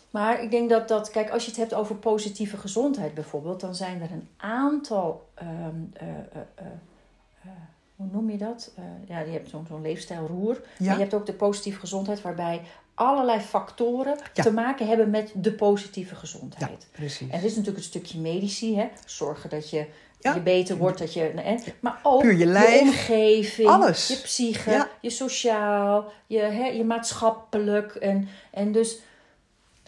Maar 0.09 0.43
ik 0.43 0.51
denk 0.51 0.69
dat 0.69 0.87
dat, 0.87 1.09
kijk, 1.09 1.29
als 1.29 1.43
je 1.43 1.49
het 1.49 1.59
hebt 1.59 1.73
over 1.73 1.95
positieve 1.95 2.57
gezondheid 2.57 3.13
bijvoorbeeld, 3.13 3.59
dan 3.59 3.75
zijn 3.75 4.01
er 4.01 4.11
een 4.11 4.27
aantal, 4.37 5.29
ehm, 5.33 5.49
eh, 5.93 6.07
eh, 6.07 6.41
eh, 6.55 7.51
hoe 7.95 8.07
noem 8.11 8.29
je 8.29 8.37
dat? 8.37 8.71
Ja, 9.07 9.19
je 9.19 9.31
hebt 9.31 9.49
zo'n 9.49 9.65
zo'n 9.69 9.81
leefstijlroer. 9.81 10.61
Ja. 10.77 10.85
Maar 10.85 10.93
je 10.95 11.01
hebt 11.01 11.13
ook 11.13 11.25
de 11.25 11.33
positieve 11.33 11.79
gezondheid, 11.79 12.21
waarbij 12.21 12.61
allerlei 12.93 13.39
factoren 13.39 14.17
Ja. 14.33 14.43
te 14.43 14.51
maken 14.53 14.87
hebben 14.87 15.09
met 15.09 15.31
de 15.35 15.51
positieve 15.53 16.13
ja, 16.13 16.19
gezondheid. 16.19 16.87
precies. 16.91 17.29
En 17.29 17.39
dit 17.39 17.43
is 17.49 17.55
natuurlijk 17.55 17.77
een 17.77 17.83
stukje 17.83 18.19
medici, 18.19 18.77
hè? 18.77 18.87
Zorgen 19.05 19.49
dat 19.49 19.69
je, 19.69 19.85
Ja. 20.19 20.33
je 20.33 20.41
beter 20.41 20.77
wordt, 20.77 20.99
dat 20.99 21.13
je, 21.13 21.33
maar 21.79 21.99
ook 22.03 22.21
Puur 22.21 22.33
je 22.37 22.45
lijf. 22.45 22.81
omgeving, 22.81 23.69
Alles. 23.69 24.07
je 24.07 24.15
psyche, 24.15 24.71
Ja. 24.71 24.89
je 25.01 25.09
sociaal, 25.09 26.11
je, 26.27 26.39
hè, 26.39 26.65
je 26.65 26.83
maatschappelijk. 26.83 27.95
En, 27.95 28.27
en 28.51 28.71
dus 28.71 28.99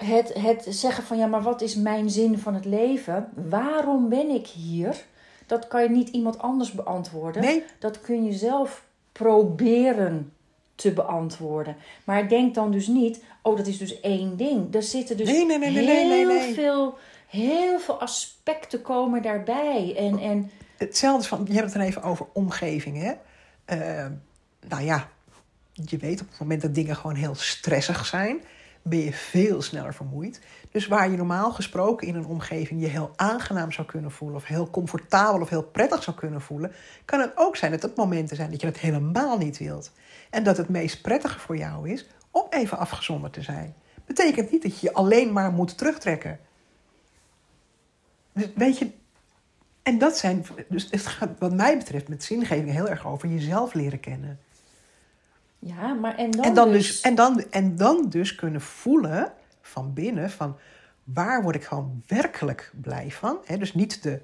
het, 0.04 0.34
het 0.34 0.66
zeggen 0.70 1.04
van 1.04 1.18
ja, 1.18 1.28
maar 1.28 1.42
wat 1.42 1.62
is 1.62 1.76
mijn 1.76 2.10
zin 2.10 2.38
van 2.38 2.54
het 2.54 2.66
leven? 2.66 3.30
Waarom 3.50 4.10
ben 4.10 4.30
ik 4.30 4.48
hier? 4.48 5.04
Dat 5.46 5.68
kan 5.68 5.84
je 5.84 5.90
niet 5.90 6.10
iemand 6.10 6.40
anders 6.40 6.72
beantwoorden. 6.72 7.42
Nee, 7.42 7.64
Dat 7.80 8.02
kun 8.02 8.26
je 8.26 8.34
zelf 8.34 8.86
proberen 9.12 10.34
te 10.76 10.92
beantwoorden. 10.92 11.76
Maar 12.04 12.28
denk 12.28 12.56
dan 12.56 12.72
dus 12.72 12.88
niet, 12.88 13.24
oh, 13.42 13.58
dat 13.58 13.68
is 13.68 13.78
dus 13.78 14.00
één 14.00 14.38
ding. 14.38 14.76
Er 14.76 14.84
zitten 14.84 15.18
dus 15.18 15.28
Nee, 15.28 15.46
nee, 15.46 15.58
nee, 15.58 15.72
nee, 15.72 15.86
heel, 15.86 16.08
nee, 16.08 16.26
nee, 16.26 16.40
nee. 16.40 16.54
Veel, 16.54 16.98
heel 17.28 17.80
veel 17.80 18.00
aspecten 18.00 18.82
komen 18.82 19.22
daarbij. 19.22 19.96
En, 19.98 20.20
en 20.20 20.52
hetzelfde 20.78 21.22
is 21.22 21.28
van, 21.28 21.46
je 21.48 21.54
hebt 21.54 21.66
het 21.66 21.74
dan 21.74 21.88
even 21.88 22.04
over 22.04 22.26
omgeving, 22.34 22.98
hè? 22.98 23.12
Eh, 23.66 24.12
nou 24.68 24.84
ja, 24.84 25.10
je 25.74 25.98
weet 25.98 26.22
op 26.22 26.30
het 26.30 26.40
moment 26.40 26.62
dat 26.62 26.76
dingen 26.76 26.96
gewoon 26.96 27.16
heel 27.16 27.36
stressig 27.36 28.06
zijn, 28.06 28.42
ben 28.82 29.00
je 29.00 29.14
veel 29.14 29.62
sneller 29.62 29.94
vermoeid. 29.94 30.42
Dus 30.72 30.88
waar 30.88 31.12
je 31.12 31.18
normaal 31.18 31.52
gesproken 31.52 32.08
in 32.08 32.16
een 32.16 32.26
omgeving 32.26 32.82
je 32.82 32.88
heel 32.88 33.12
aangenaam 33.16 33.72
zou 33.72 33.88
kunnen 33.88 34.12
voelen, 34.12 34.38
of 34.38 34.46
heel 34.46 34.70
comfortabel 34.70 35.42
of 35.42 35.50
heel 35.50 35.64
prettig 35.64 36.04
zou 36.04 36.18
kunnen 36.18 36.42
voelen, 36.42 36.72
kan 37.06 37.20
het 37.20 37.32
ook 37.36 37.56
zijn 37.56 37.72
dat 37.72 37.82
het 37.82 37.96
momenten 37.96 38.36
zijn 38.36 38.52
dat 38.52 38.62
je 38.62 38.68
het 38.68 38.80
helemaal 38.80 39.38
niet 39.38 39.58
wilt. 39.58 39.92
En 40.30 40.44
dat 40.44 40.58
het 40.58 40.70
meest 40.70 41.02
prettige 41.02 41.40
voor 41.40 41.58
jou 41.58 41.90
is 41.90 42.08
om 42.32 42.46
even 42.50 42.78
afgezonderd 42.78 43.34
te 43.34 43.42
zijn. 43.42 43.76
Betekent 44.06 44.52
niet 44.52 44.62
dat 44.62 44.80
je 44.80 44.88
je 44.88 44.94
alleen 44.94 45.34
maar 45.34 45.52
moet 45.52 45.78
terugtrekken. 45.78 46.40
Dus 48.34 48.50
weet 48.56 48.78
je, 48.78 48.92
en 49.84 49.98
dat 49.98 50.18
zijn, 50.18 50.46
dus 50.70 50.88
het 50.92 51.06
gaat 51.06 51.40
wat 51.40 51.54
mij 51.54 51.78
betreft 51.78 52.08
met 52.08 52.24
zingeving 52.24 52.72
heel 52.72 52.90
erg 52.90 53.08
over 53.08 53.30
jezelf 53.30 53.74
leren 53.74 54.00
kennen. 54.00 54.40
Ja, 55.64 55.94
maar 55.94 56.16
en 56.16 56.32
dan, 56.32 56.44
en, 56.44 56.54
dan 56.54 56.72
dus, 56.72 56.88
dus, 56.88 57.02
en, 57.02 57.16
dan, 57.16 57.44
en 57.50 57.76
dan 57.76 58.10
dus 58.10 58.36
kunnen 58.36 58.62
voelen 58.62 59.34
van 59.62 59.94
binnen 59.94 60.30
van 60.30 60.58
waar 61.04 61.44
word 61.44 61.56
ik 61.56 61.64
gewoon 61.64 62.04
werkelijk 62.08 62.72
blij 62.82 63.12
van. 63.12 63.38
Hè? 63.46 63.58
Dus 63.58 63.74
niet 63.74 64.04
de 64.04 64.22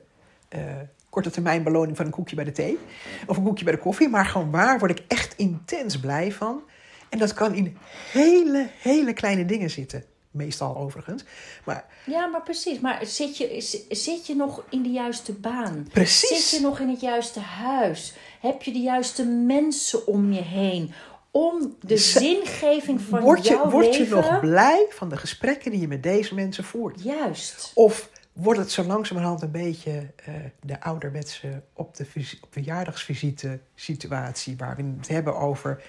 eh, 0.47 0.61
korte 1.09 1.29
termijn 1.29 1.63
beloning 1.63 1.97
van 1.97 2.05
een 2.05 2.11
koekje 2.11 2.35
bij 2.35 2.45
de 2.45 2.51
thee 2.51 2.79
of 3.27 3.37
een 3.37 3.43
koekje 3.43 3.63
bij 3.63 3.73
de 3.73 3.79
koffie, 3.79 4.09
maar 4.09 4.25
gewoon 4.25 4.51
waar 4.51 4.79
word 4.79 4.91
ik 4.91 5.03
echt 5.07 5.33
intens 5.35 5.99
blij 5.99 6.31
van. 6.31 6.61
En 7.09 7.19
dat 7.19 7.33
kan 7.33 7.53
in 7.53 7.77
hele, 8.11 8.69
hele 8.81 9.13
kleine 9.13 9.45
dingen 9.45 9.69
zitten. 9.69 10.03
Meestal 10.31 10.77
overigens. 10.77 11.23
Maar 11.65 11.85
Ja, 12.05 12.25
maar 12.25 12.43
precies. 12.43 12.79
Maar 12.79 13.05
zit 13.05 13.37
je, 13.37 13.61
zit 13.89 14.27
je 14.27 14.35
nog 14.35 14.63
in 14.69 14.83
de 14.83 14.89
juiste 14.89 15.33
baan? 15.33 15.87
precies. 15.91 16.49
Zit 16.49 16.59
je 16.59 16.65
nog 16.65 16.79
in 16.79 16.89
het 16.89 17.01
juiste 17.01 17.39
huis? 17.39 18.13
Heb 18.39 18.63
je 18.63 18.71
de 18.71 18.79
juiste 18.79 19.25
mensen 19.25 20.07
om 20.07 20.33
je 20.33 20.41
heen? 20.41 20.93
Om 21.31 21.75
de 21.79 21.97
Z- 21.97 22.15
zingeving 22.15 23.01
van 23.01 23.19
word 23.19 23.47
je, 23.47 23.53
jouw 23.53 23.69
word 23.69 23.93
je 23.95 23.99
leven... 23.99 24.17
nog 24.17 24.39
blij 24.39 24.85
van 24.89 25.09
de 25.09 25.17
gesprekken 25.17 25.71
die 25.71 25.79
je 25.79 25.87
met 25.87 26.03
deze 26.03 26.35
mensen 26.35 26.63
voert? 26.63 27.03
Juist. 27.03 27.71
Of 27.73 28.09
wordt 28.33 28.59
het 28.59 28.71
zo 28.71 28.83
langzamerhand 28.83 29.41
een 29.41 29.51
beetje 29.51 30.11
eh, 30.25 30.33
de 30.61 30.81
ouderwetse 30.81 31.61
op 31.73 31.95
de 31.95 32.05
op 32.41 32.53
verjaardagsvisite 32.53 33.59
situatie, 33.75 34.57
waar 34.57 34.75
we 34.75 34.83
het 34.97 35.07
hebben 35.07 35.35
over 35.37 35.83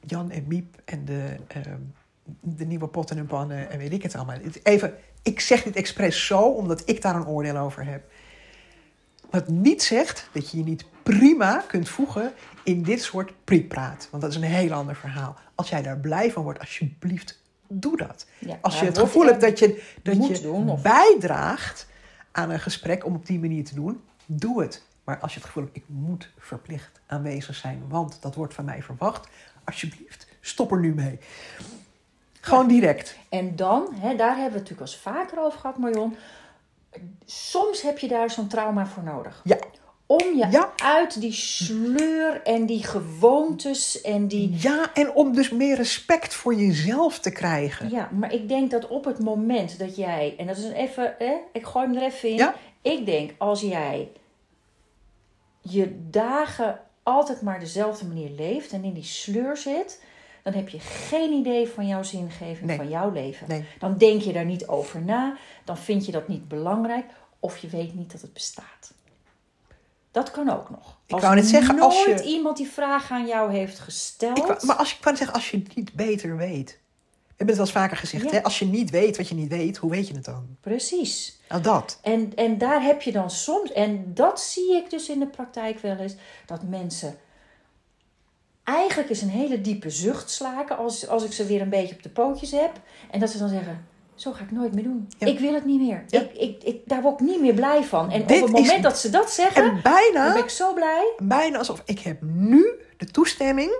Jan 0.00 0.30
en 0.30 0.44
Miep 0.48 0.82
en 0.84 1.04
de, 1.04 1.36
ehm, 1.46 1.80
de 2.40 2.66
nieuwe 2.66 2.88
potten 2.88 3.18
en 3.18 3.26
pannen 3.26 3.70
en 3.70 3.78
weet 3.78 3.92
ik 3.92 4.02
het 4.02 4.14
allemaal. 4.14 4.36
Even, 4.62 4.94
ik 5.22 5.40
zeg 5.40 5.62
dit 5.62 5.76
expres 5.76 6.26
zo, 6.26 6.40
omdat 6.40 6.82
ik 6.84 7.02
daar 7.02 7.14
een 7.16 7.26
oordeel 7.26 7.56
over 7.56 7.84
heb. 7.84 8.02
Wat 9.30 9.48
niet 9.48 9.82
zegt 9.82 10.28
dat 10.32 10.50
je 10.50 10.56
je 10.56 10.64
niet 10.64 10.84
prima 11.04 11.64
kunt 11.66 11.88
voegen 11.88 12.32
in 12.62 12.82
dit 12.82 13.02
soort 13.02 13.32
pripraat. 13.44 14.08
Want 14.10 14.22
dat 14.22 14.30
is 14.32 14.36
een 14.36 14.42
heel 14.42 14.72
ander 14.72 14.96
verhaal. 14.96 15.36
Als 15.54 15.68
jij 15.68 15.82
daar 15.82 15.98
blij 15.98 16.30
van 16.32 16.42
wordt, 16.42 16.58
alsjeblieft, 16.60 17.40
doe 17.68 17.96
dat. 17.96 18.26
Ja, 18.38 18.58
Als 18.60 18.80
je 18.80 18.86
het 18.86 18.98
gevoel 18.98 19.24
hebt 19.26 19.40
dat 19.40 19.58
je, 19.58 19.82
dat 20.02 20.26
je 20.26 20.40
doen, 20.40 20.68
of- 20.70 20.82
bijdraagt 20.82 21.86
aan 22.32 22.50
een 22.50 22.60
gesprek 22.60 23.04
om 23.04 23.14
op 23.14 23.26
die 23.26 23.38
manier 23.40 23.64
te 23.64 23.74
doen, 23.74 24.00
doe 24.26 24.62
het. 24.62 24.82
Maar 25.04 25.18
als 25.18 25.32
je 25.32 25.38
het 25.38 25.46
gevoel 25.46 25.62
hebt, 25.64 25.76
ik 25.76 25.84
moet 25.86 26.30
verplicht 26.38 27.00
aanwezig 27.06 27.54
zijn, 27.54 27.82
want 27.88 28.22
dat 28.22 28.34
wordt 28.34 28.54
van 28.54 28.64
mij 28.64 28.82
verwacht, 28.82 29.28
alsjeblieft, 29.64 30.26
stop 30.40 30.72
er 30.72 30.80
nu 30.80 30.94
mee. 30.94 31.18
Gewoon 32.40 32.68
direct. 32.68 33.16
En 33.28 33.56
dan, 33.56 33.88
hè, 33.94 34.16
daar 34.16 34.36
hebben 34.36 34.52
we 34.52 34.58
het 34.58 34.68
natuurlijk 34.70 34.80
al 35.06 35.12
vaker 35.12 35.38
over 35.38 35.58
gehad, 35.58 35.78
Marion. 35.78 36.16
Soms 37.24 37.82
heb 37.82 37.98
je 37.98 38.08
daar 38.08 38.30
zo'n 38.30 38.46
trauma 38.48 38.86
voor 38.86 39.02
nodig. 39.02 39.40
Ja, 39.44 39.53
Om 40.06 40.36
je 40.36 40.46
Ja. 40.50 40.72
uit 40.76 41.20
die 41.20 41.32
sleur 41.32 42.42
en 42.42 42.66
die 42.66 42.82
gewoontes 42.82 44.00
en 44.00 44.28
die... 44.28 44.56
ja, 44.58 44.90
en 44.94 45.14
om 45.14 45.34
dus 45.34 45.50
meer 45.50 45.76
respect 45.76 46.34
voor 46.34 46.54
jezelf 46.54 47.18
te 47.18 47.30
krijgen. 47.32 47.90
Ja, 47.90 48.08
maar 48.12 48.32
ik 48.32 48.48
denk 48.48 48.70
dat 48.70 48.86
op 48.86 49.04
het 49.04 49.18
moment 49.18 49.78
dat 49.78 49.96
jij... 49.96 50.34
En 50.38 50.46
dat 50.46 50.56
is 50.56 50.64
een 50.64 50.72
even... 50.72 51.14
Hè, 51.18 51.34
ik 51.52 51.64
gooi 51.66 51.86
hem 51.86 51.96
er 51.96 52.02
even 52.02 52.28
in. 52.28 52.34
Ja. 52.36 52.54
Ik 52.82 53.06
denk, 53.06 53.34
als 53.38 53.60
jij 53.60 54.08
je 55.60 56.08
dagen 56.10 56.80
altijd 57.02 57.42
maar 57.42 57.60
dezelfde 57.60 58.06
manier 58.06 58.30
leeft... 58.30 58.72
en 58.72 58.84
in 58.84 58.92
die 58.94 59.04
sleur 59.04 59.56
zit... 59.56 60.02
dan 60.42 60.52
heb 60.52 60.68
je 60.68 60.78
geen 60.80 61.32
idee 61.32 61.68
van 61.68 61.86
jouw 61.86 62.02
zingeving, 62.02 62.60
Nee. 62.66 62.76
van 62.76 62.88
jouw 62.88 63.10
leven. 63.12 63.48
Nee. 63.48 63.64
Dan 63.78 63.98
denk 63.98 64.22
je 64.22 64.32
daar 64.32 64.44
niet 64.44 64.66
over 64.66 65.02
na. 65.02 65.36
Dan 65.64 65.76
vind 65.78 66.06
je 66.06 66.12
dat 66.12 66.28
niet 66.28 66.48
belangrijk. 66.48 67.04
Of 67.40 67.58
je 67.58 67.68
weet 67.68 67.94
niet 67.94 68.12
dat 68.12 68.20
het 68.20 68.32
bestaat. 68.32 68.92
Dat 70.14 70.30
kan 70.30 70.50
ook 70.50 70.70
nog. 70.70 70.98
Ik 71.06 71.20
wou 71.20 71.34
net 71.34 71.46
zeggen, 71.46 71.80
als 71.80 72.02
je- 72.04 72.08
nooit 72.08 72.20
iemand 72.24 72.56
die 72.56 72.68
vraag 72.68 73.10
aan 73.10 73.26
jou 73.26 73.52
heeft 73.52 73.78
gesteld... 73.78 74.38
Ik, 74.38 74.44
wou- 74.44 74.66
maar 74.66 74.76
als, 74.76 74.92
ik 74.94 75.00
kan 75.00 75.16
zeggen, 75.16 75.34
als 75.34 75.50
je 75.50 75.56
het 75.56 75.74
niet 75.76 75.92
beter 75.92 76.36
weet. 76.36 76.70
We 77.26 77.30
hebben 77.36 77.46
het 77.46 77.56
wel 77.56 77.66
eens 77.66 77.72
vaker 77.72 77.96
gezegd, 77.96 78.24
Ja. 78.24 78.30
hè? 78.30 78.42
als 78.42 78.58
je 78.58 78.64
niet 78.64 78.90
weet 78.90 79.16
wat 79.16 79.28
je 79.28 79.34
niet 79.34 79.48
weet, 79.48 79.76
hoe 79.76 79.90
weet 79.90 80.08
je 80.08 80.14
het 80.14 80.24
dan? 80.24 80.46
Precies. 80.60 81.38
Nou, 81.48 81.62
dat. 81.62 81.98
En, 82.02 82.32
en 82.34 82.58
daar 82.58 82.82
heb 82.82 83.02
je 83.02 83.12
dan 83.12 83.30
soms, 83.30 83.72
en 83.72 84.14
dat 84.14 84.40
zie 84.40 84.72
ik 84.76 84.90
dus 84.90 85.08
in 85.08 85.18
de 85.18 85.26
praktijk 85.26 85.78
wel 85.78 85.96
eens, 85.96 86.14
dat 86.46 86.62
mensen 86.62 87.18
eigenlijk 88.64 89.08
eens 89.10 89.20
een 89.22 89.28
hele 89.28 89.60
diepe 89.60 89.90
zucht 89.90 90.30
slaken 90.30 90.76
als, 90.76 91.08
als 91.08 91.24
ik 91.24 91.32
ze 91.32 91.46
weer 91.46 91.60
een 91.60 91.68
beetje 91.68 91.94
op 91.94 92.02
de 92.02 92.08
pootjes 92.08 92.50
heb. 92.50 92.72
En 93.10 93.20
dat 93.20 93.30
ze 93.30 93.38
dan 93.38 93.48
zeggen, 93.48 93.86
zo 94.14 94.32
ga 94.32 94.42
ik 94.44 94.50
nooit 94.50 94.74
meer 94.74 94.84
doen. 94.84 95.08
Ja. 95.18 95.26
Ik 95.26 95.38
wil 95.38 95.54
het 95.54 95.64
niet 95.64 95.80
meer. 95.80 96.04
Ja. 96.08 96.20
Ik, 96.20 96.32
ik, 96.32 96.62
ik, 96.62 96.80
daar 96.84 97.02
word 97.02 97.20
ik 97.20 97.26
niet 97.26 97.40
meer 97.40 97.54
blij 97.54 97.84
van. 97.84 98.10
En 98.10 98.26
Dit 98.26 98.36
op 98.36 98.42
het 98.42 98.52
moment 98.52 98.76
is- 98.76 98.82
dat 98.82 98.98
ze 98.98 99.10
dat 99.10 99.30
zeggen, 99.32 99.62
En 99.64 99.68
dan 99.72 99.80
bijna, 99.82 100.32
ben 100.32 100.42
ik 100.42 100.48
zo 100.50 100.74
blij 100.74 101.12
bijna 101.18 101.58
alsof 101.58 101.82
ik 101.84 101.98
heb 101.98 102.22
nu 102.22 102.66
de 102.96 103.06
toestemming 103.06 103.72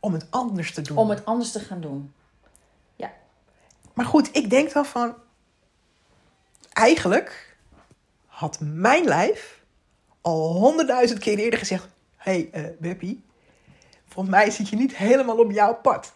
om 0.00 0.12
het 0.12 0.26
anders 0.30 0.72
te 0.74 0.80
doen. 0.82 0.96
om 0.96 1.10
het 1.10 1.24
anders 1.24 1.52
te 1.52 1.60
gaan 1.60 1.80
doen. 1.80 2.12
Ja, 2.96 3.12
Maar 3.94 4.06
goed, 4.06 4.28
ik 4.36 4.50
denk 4.50 4.72
dan 4.72 4.86
van... 4.86 5.14
Eigenlijk 6.72 7.56
had 8.26 8.58
mijn 8.60 9.04
lijf 9.04 9.60
al 10.20 10.52
honderdduizend 10.52 11.18
keer 11.18 11.38
eerder 11.38 11.58
gezegd... 11.58 11.88
Hé, 12.16 12.48
hey, 12.50 12.62
eh 12.64 12.70
Beppie, 12.78 13.24
volgens 14.08 14.34
mij 14.34 14.50
zit 14.50 14.68
je 14.68 14.76
niet 14.76 14.96
helemaal 14.96 15.36
op 15.38 15.50
jouw 15.50 15.74
pad. 15.74 16.12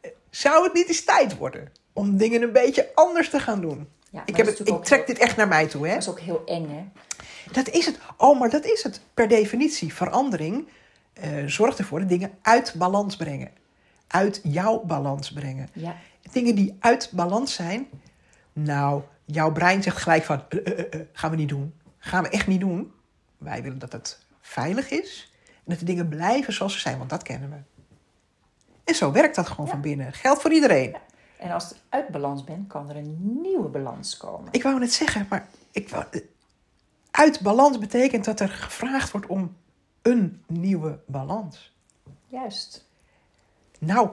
Eh, 0.00 0.10
Zou 0.30 0.64
het 0.64 0.72
niet 0.72 0.88
eens 0.88 1.04
tijd 1.04 1.36
worden 1.36 1.72
om 1.92 2.16
dingen 2.16 2.42
een 2.42 2.52
beetje 2.52 2.90
anders 2.94 3.30
te 3.30 3.40
gaan 3.40 3.60
doen? 3.60 3.88
maar 4.10 4.22
ik, 4.26 4.36
heb 4.36 4.46
het, 4.46 4.58
ik 4.68 4.84
trek 4.84 4.98
heel- 4.98 5.06
dit 5.06 5.18
echt 5.18 5.36
naar 5.36 5.48
mij 5.48 5.66
toe, 5.66 5.86
hè? 5.86 5.92
dat 5.92 6.02
is 6.02 6.08
ook 6.08 6.20
heel 6.20 6.42
eng 6.46 6.68
hè. 6.68 6.84
Dat 7.52 7.68
is 7.68 7.86
het. 7.86 7.98
Oh, 8.16 8.40
maar 8.40 8.50
dat 8.50 8.64
is 8.64 8.82
het. 8.82 9.00
Per 9.14 9.28
definitie. 9.28 9.94
Verandering 9.94 10.68
eh, 11.12 11.30
zorgt 11.46 11.78
ervoor 11.78 11.98
dat 11.98 12.08
dingen 12.08 12.30
uit 12.42 12.74
balans 12.76 13.16
brengen. 13.16 13.50
Uit 14.06 14.40
jouw 14.42 14.82
balans 14.84 15.32
brengen. 15.32 15.68
Ja, 15.72 15.96
Dingen 16.32 16.54
die 16.54 16.76
uit 16.80 17.10
balans 17.12 17.54
zijn. 17.54 17.88
Nou, 18.52 19.02
jouw 19.24 19.52
brein 19.52 19.82
zegt 19.82 19.96
gelijk 19.96 20.24
van... 20.24 20.42
eh, 20.48 20.58
eh, 20.78 20.78
eh, 20.94 21.00
gaan 21.12 21.30
we 21.30 21.36
niet 21.36 21.48
doen. 21.48 21.74
Gaan 21.98 22.22
we 22.22 22.28
echt 22.28 22.46
niet 22.46 22.60
doen. 22.60 22.92
Wij 23.38 23.62
willen 23.62 23.78
dat 23.78 23.92
het 23.92 24.18
veilig 24.40 24.90
is. 24.90 25.32
En 25.46 25.62
dat 25.64 25.78
de 25.78 25.84
dingen 25.84 26.08
blijven 26.08 26.52
zoals 26.52 26.72
ze 26.72 26.78
zijn. 26.80 26.98
Want 26.98 27.10
dat 27.10 27.22
kennen 27.22 27.50
we. 27.50 27.56
En 28.84 28.94
zo 28.94 29.12
werkt 29.12 29.34
dat 29.36 29.48
gewoon 29.48 29.68
van 29.68 29.80
binnen. 29.80 30.12
Geldt 30.12 30.42
voor 30.42 30.52
iedereen. 30.52 30.96
En 31.42 31.50
als 31.50 31.68
het 31.68 31.82
uit 31.88 32.08
balans 32.08 32.44
bent, 32.44 32.68
kan 32.68 32.90
er 32.90 32.96
een 32.96 33.16
nieuwe 33.42 33.68
balans 33.68 34.16
komen. 34.16 34.48
Ik 34.52 34.62
wou 34.62 34.78
net 34.78 34.92
zeggen, 34.92 35.26
maar 35.30 35.48
ik 35.70 35.88
wou, 35.88 36.04
uit 37.10 37.40
balans 37.40 37.78
betekent 37.78 38.24
dat 38.24 38.40
er 38.40 38.48
gevraagd 38.48 39.10
wordt 39.10 39.26
om 39.26 39.56
een 40.02 40.42
nieuwe 40.46 40.98
balans. 41.06 41.72
Juist. 42.26 42.84
Nou, 43.78 44.10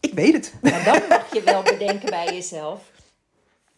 ik 0.00 0.14
weet 0.14 0.32
het. 0.32 0.54
Maar 0.62 0.84
dan 0.84 1.08
mag 1.08 1.32
je 1.32 1.42
wel 1.42 1.62
bedenken 1.62 2.10
bij 2.10 2.34
jezelf. 2.34 2.90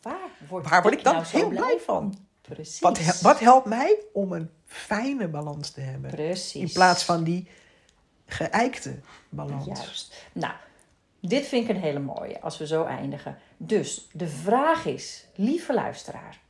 Waar 0.02 0.30
word, 0.48 0.68
Waar 0.68 0.82
word 0.82 0.94
ik 0.94 1.04
dan 1.04 1.14
nou 1.14 1.26
heel 1.26 1.48
blij 1.48 1.78
van? 1.84 2.18
Precies. 2.40 2.80
Wat, 2.80 3.20
wat 3.20 3.40
helpt 3.40 3.66
mij 3.66 3.96
om 4.12 4.32
een 4.32 4.50
fijne 4.64 5.28
balans 5.28 5.70
te 5.70 5.80
hebben? 5.80 6.10
Precies. 6.10 6.60
In 6.60 6.72
plaats 6.72 7.04
van 7.04 7.24
die 7.24 7.48
geëikte 8.26 8.98
balans. 9.28 9.66
Juist. 9.66 10.14
Nou, 10.32 10.52
dit 11.20 11.46
vind 11.46 11.68
ik 11.68 11.76
een 11.76 11.82
hele 11.82 11.98
mooie 11.98 12.40
als 12.40 12.58
we 12.58 12.66
zo 12.66 12.84
eindigen. 12.84 13.38
Dus 13.56 14.08
de 14.12 14.28
vraag 14.28 14.84
is, 14.84 15.26
lieve 15.34 15.74
luisteraar, 15.74 16.40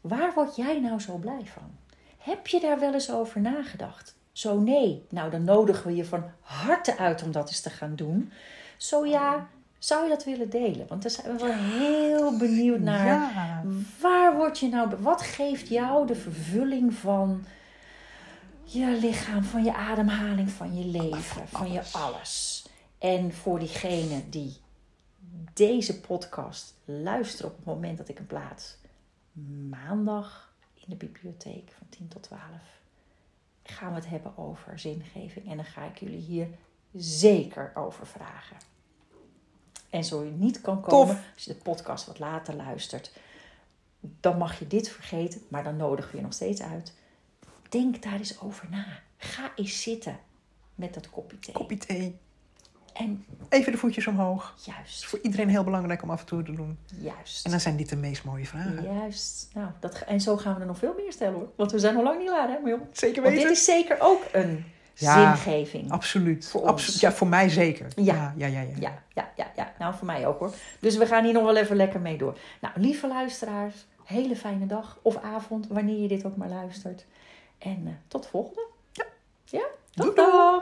waar 0.00 0.34
word 0.34 0.56
jij 0.56 0.80
nou 0.80 1.00
zo 1.00 1.16
blij 1.16 1.44
van? 1.44 1.70
Heb 2.18 2.46
je 2.46 2.60
daar 2.60 2.78
wel 2.78 2.92
eens 2.92 3.10
over 3.10 3.40
nagedacht? 3.40 4.16
Zo 4.32 4.58
nee, 4.58 5.06
nou 5.08 5.30
dan 5.30 5.44
nodigen 5.44 5.86
we 5.86 5.96
je 5.96 6.04
van 6.04 6.24
harte 6.40 6.96
uit 6.96 7.22
om 7.22 7.32
dat 7.32 7.48
eens 7.48 7.60
te 7.60 7.70
gaan 7.70 7.96
doen. 7.96 8.32
Zo 8.76 9.06
ja, 9.06 9.48
zou 9.78 10.02
je 10.02 10.08
dat 10.08 10.24
willen 10.24 10.50
delen? 10.50 10.86
Want 10.88 11.02
daar 11.02 11.10
zijn 11.10 11.36
we 11.36 11.44
wel 11.44 11.54
heel 11.54 12.36
benieuwd 12.36 12.80
naar. 12.80 13.06
Ja. 13.06 13.62
Waar 14.00 14.36
word 14.36 14.58
je 14.58 14.68
nou, 14.68 14.96
wat 14.98 15.22
geeft 15.22 15.68
jou 15.68 16.06
de 16.06 16.14
vervulling 16.14 16.94
van 16.94 17.44
je 18.64 18.86
lichaam, 18.86 19.44
van 19.44 19.64
je 19.64 19.74
ademhaling, 19.74 20.50
van 20.50 20.76
je 20.76 20.84
leven, 20.84 21.48
van 21.48 21.72
je 21.72 21.80
alles? 21.92 22.61
En 23.02 23.32
voor 23.32 23.58
diegene 23.58 24.28
die 24.28 24.56
deze 25.52 26.00
podcast 26.00 26.74
luisteren 26.84 27.50
op 27.50 27.56
het 27.56 27.66
moment 27.66 27.98
dat 27.98 28.08
ik 28.08 28.16
hem 28.16 28.26
plaats, 28.26 28.76
maandag 29.68 30.54
in 30.74 30.84
de 30.86 30.96
bibliotheek 30.96 31.72
van 31.78 31.86
10 31.88 32.08
tot 32.08 32.22
12, 32.22 32.42
gaan 33.62 33.88
we 33.88 33.94
het 33.94 34.08
hebben 34.08 34.38
over 34.38 34.78
zingeving. 34.78 35.50
En 35.50 35.56
dan 35.56 35.64
ga 35.64 35.84
ik 35.84 35.98
jullie 35.98 36.20
hier 36.20 36.48
zeker 36.94 37.72
over 37.74 38.06
vragen. 38.06 38.56
En 39.90 40.04
zo 40.04 40.22
je 40.22 40.30
niet 40.30 40.60
kan 40.60 40.80
komen, 40.80 41.16
Tof. 41.16 41.32
als 41.34 41.44
je 41.44 41.52
de 41.52 41.60
podcast 41.60 42.06
wat 42.06 42.18
later 42.18 42.54
luistert, 42.54 43.12
dan 44.00 44.38
mag 44.38 44.58
je 44.58 44.66
dit 44.66 44.88
vergeten, 44.88 45.42
maar 45.48 45.64
dan 45.64 45.76
nodigen 45.76 46.10
we 46.10 46.16
je 46.16 46.22
nog 46.22 46.32
steeds 46.32 46.62
uit. 46.62 46.94
Denk 47.68 48.02
daar 48.02 48.18
eens 48.18 48.40
over 48.40 48.70
na. 48.70 49.00
Ga 49.16 49.52
eens 49.56 49.82
zitten 49.82 50.18
met 50.74 50.94
dat 50.94 51.10
kopje 51.10 51.38
thee. 51.38 51.54
Kopje 51.54 51.76
thee. 51.76 52.18
En 52.92 53.24
Even 53.48 53.72
de 53.72 53.78
voetjes 53.78 54.06
omhoog. 54.06 54.54
Is 54.58 54.64
juist, 54.64 55.04
voor 55.04 55.18
iedereen 55.22 55.48
heel 55.48 55.64
belangrijk 55.64 56.02
om 56.02 56.10
af 56.10 56.20
en 56.20 56.26
toe 56.26 56.42
te 56.42 56.52
doen. 56.52 56.78
juist. 57.00 57.44
En 57.44 57.50
dan 57.50 57.60
zijn 57.60 57.76
dit 57.76 57.88
de 57.88 57.96
meest 57.96 58.24
mooie 58.24 58.46
vragen. 58.46 58.82
Juist. 58.82 59.48
Nou, 59.54 59.68
dat, 59.80 60.00
en 60.06 60.20
zo 60.20 60.36
gaan 60.36 60.54
we 60.54 60.60
er 60.60 60.66
nog 60.66 60.78
veel 60.78 60.94
meer 60.96 61.12
stellen 61.12 61.34
hoor. 61.34 61.48
Want 61.56 61.72
we 61.72 61.78
zijn 61.78 61.94
nog 61.94 62.02
lang 62.02 62.18
niet 62.18 62.28
klaar, 62.28 62.48
hè, 62.48 62.58
Marjon? 62.58 62.80
Zeker 62.92 63.22
Want 63.22 63.34
weten. 63.34 63.48
dit 63.48 63.58
is 63.58 63.64
zeker 63.64 63.96
ook 64.00 64.22
een 64.32 64.64
Ja, 64.94 65.36
zingeving. 65.36 65.90
Absoluut. 65.90 66.48
Voor 66.48 66.66
Absolu-. 66.66 66.98
Ja, 67.00 67.12
voor 67.12 67.26
mij 67.26 67.48
zeker. 67.48 67.86
Ja. 67.96 68.34
Ja, 68.36 68.46
ja, 68.46 68.60
ja. 68.60 68.60
ja. 68.60 68.74
Ja, 68.80 69.02
ja, 69.14 69.30
ja, 69.36 69.50
ja. 69.56 69.72
Nou, 69.78 69.94
voor 69.94 70.06
mij 70.06 70.26
ook 70.26 70.38
hoor. 70.38 70.52
Dus 70.80 70.96
we 70.96 71.06
gaan 71.06 71.24
hier 71.24 71.32
nog 71.32 71.44
wel 71.44 71.56
even 71.56 71.76
lekker 71.76 72.00
mee 72.00 72.18
door. 72.18 72.38
Nou, 72.60 72.74
lieve 72.80 73.08
luisteraars, 73.08 73.86
hele 74.04 74.36
fijne 74.36 74.66
dag 74.66 74.98
of 75.02 75.16
avond, 75.16 75.66
wanneer 75.68 75.98
je 76.02 76.08
dit 76.08 76.24
ook 76.24 76.36
maar 76.36 76.48
luistert. 76.48 77.04
En 77.58 77.82
eh, 77.86 77.92
tot 78.08 78.22
de 78.22 78.28
volgende. 78.28 78.66
Ja. 78.92 79.04
Ja? 79.44 79.64
Doei, 79.92 80.08
Tot 80.14 80.16
doei. 80.16 80.60